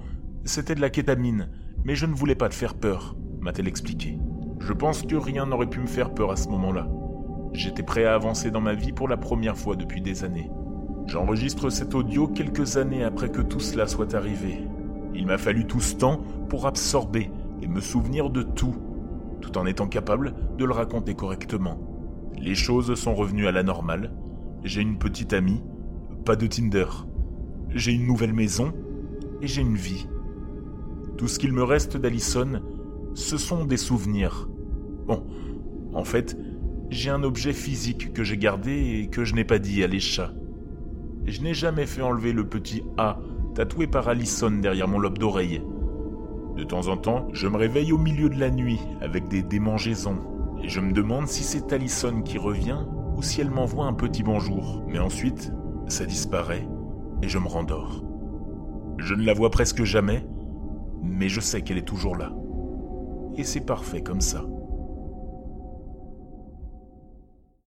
c'était 0.44 0.76
de 0.76 0.80
la 0.80 0.90
kétamine, 0.90 1.50
mais 1.84 1.96
je 1.96 2.06
ne 2.06 2.14
voulais 2.14 2.36
pas 2.36 2.48
te 2.48 2.54
faire 2.54 2.74
peur, 2.74 3.16
m'a-t-elle 3.40 3.66
expliqué. 3.66 4.18
Je 4.60 4.72
pense 4.72 5.02
que 5.02 5.16
rien 5.16 5.46
n'aurait 5.46 5.68
pu 5.68 5.80
me 5.80 5.86
faire 5.86 6.14
peur 6.14 6.30
à 6.30 6.36
ce 6.36 6.48
moment-là. 6.48 6.88
J'étais 7.52 7.82
prêt 7.82 8.04
à 8.04 8.14
avancer 8.14 8.50
dans 8.50 8.60
ma 8.60 8.74
vie 8.74 8.92
pour 8.92 9.08
la 9.08 9.16
première 9.16 9.56
fois 9.56 9.74
depuis 9.74 10.00
des 10.00 10.22
années. 10.22 10.50
J'enregistre 11.06 11.70
cet 11.70 11.94
audio 11.94 12.28
quelques 12.28 12.76
années 12.76 13.02
après 13.02 13.30
que 13.30 13.42
tout 13.42 13.60
cela 13.60 13.86
soit 13.86 14.14
arrivé. 14.14 14.60
Il 15.14 15.26
m'a 15.26 15.38
fallu 15.38 15.66
tout 15.66 15.80
ce 15.80 15.96
temps 15.96 16.22
pour 16.48 16.66
absorber 16.66 17.30
et 17.62 17.66
me 17.66 17.80
souvenir 17.80 18.30
de 18.30 18.42
tout 18.42 18.74
tout 19.40 19.58
en 19.58 19.66
étant 19.66 19.88
capable 19.88 20.34
de 20.56 20.64
le 20.64 20.72
raconter 20.72 21.14
correctement. 21.14 21.78
Les 22.38 22.54
choses 22.54 22.94
sont 22.94 23.14
revenues 23.14 23.46
à 23.46 23.52
la 23.52 23.62
normale. 23.62 24.12
J'ai 24.64 24.82
une 24.82 24.98
petite 24.98 25.32
amie, 25.32 25.62
pas 26.24 26.36
de 26.36 26.46
Tinder. 26.46 26.86
J'ai 27.70 27.92
une 27.92 28.06
nouvelle 28.06 28.32
maison 28.32 28.72
et 29.40 29.46
j'ai 29.46 29.62
une 29.62 29.76
vie. 29.76 30.06
Tout 31.16 31.28
ce 31.28 31.38
qu'il 31.38 31.52
me 31.52 31.62
reste 31.62 31.96
d'Alison, 31.96 32.62
ce 33.14 33.38
sont 33.38 33.64
des 33.64 33.76
souvenirs. 33.76 34.48
Bon, 35.06 35.24
en 35.94 36.04
fait, 36.04 36.36
j'ai 36.90 37.10
un 37.10 37.22
objet 37.22 37.52
physique 37.52 38.12
que 38.12 38.22
j'ai 38.22 38.36
gardé 38.36 39.00
et 39.00 39.08
que 39.08 39.24
je 39.24 39.34
n'ai 39.34 39.44
pas 39.44 39.58
dit 39.58 39.82
à 39.82 39.86
l'échat. 39.86 40.32
Je 41.24 41.40
n'ai 41.40 41.54
jamais 41.54 41.86
fait 41.86 42.02
enlever 42.02 42.32
le 42.32 42.46
petit 42.46 42.82
A 42.98 43.18
tatoué 43.54 43.86
par 43.86 44.08
Allison 44.08 44.50
derrière 44.50 44.86
mon 44.86 44.98
lobe 44.98 45.18
d'oreille. 45.18 45.62
De 46.56 46.64
temps 46.64 46.88
en 46.88 46.96
temps, 46.96 47.28
je 47.32 47.48
me 47.48 47.56
réveille 47.58 47.92
au 47.92 47.98
milieu 47.98 48.30
de 48.30 48.40
la 48.40 48.50
nuit 48.50 48.80
avec 49.02 49.28
des 49.28 49.42
démangeaisons 49.42 50.18
et 50.62 50.68
je 50.68 50.80
me 50.80 50.92
demande 50.92 51.28
si 51.28 51.44
c'est 51.44 51.72
Allison 51.72 52.22
qui 52.22 52.38
revient 52.38 52.78
ou 53.14 53.22
si 53.22 53.42
elle 53.42 53.50
m'envoie 53.50 53.84
un 53.84 53.92
petit 53.92 54.22
bonjour. 54.22 54.82
Mais 54.88 54.98
ensuite, 54.98 55.52
ça 55.86 56.06
disparaît 56.06 56.66
et 57.22 57.28
je 57.28 57.38
me 57.38 57.46
rendors. 57.46 58.02
Je 58.98 59.14
ne 59.14 59.24
la 59.24 59.34
vois 59.34 59.50
presque 59.50 59.84
jamais, 59.84 60.26
mais 61.02 61.28
je 61.28 61.40
sais 61.40 61.60
qu'elle 61.60 61.78
est 61.78 61.82
toujours 61.82 62.16
là. 62.16 62.32
et 63.36 63.44
c'est 63.44 63.60
parfait 63.60 64.02
comme 64.02 64.22
ça. 64.22 64.46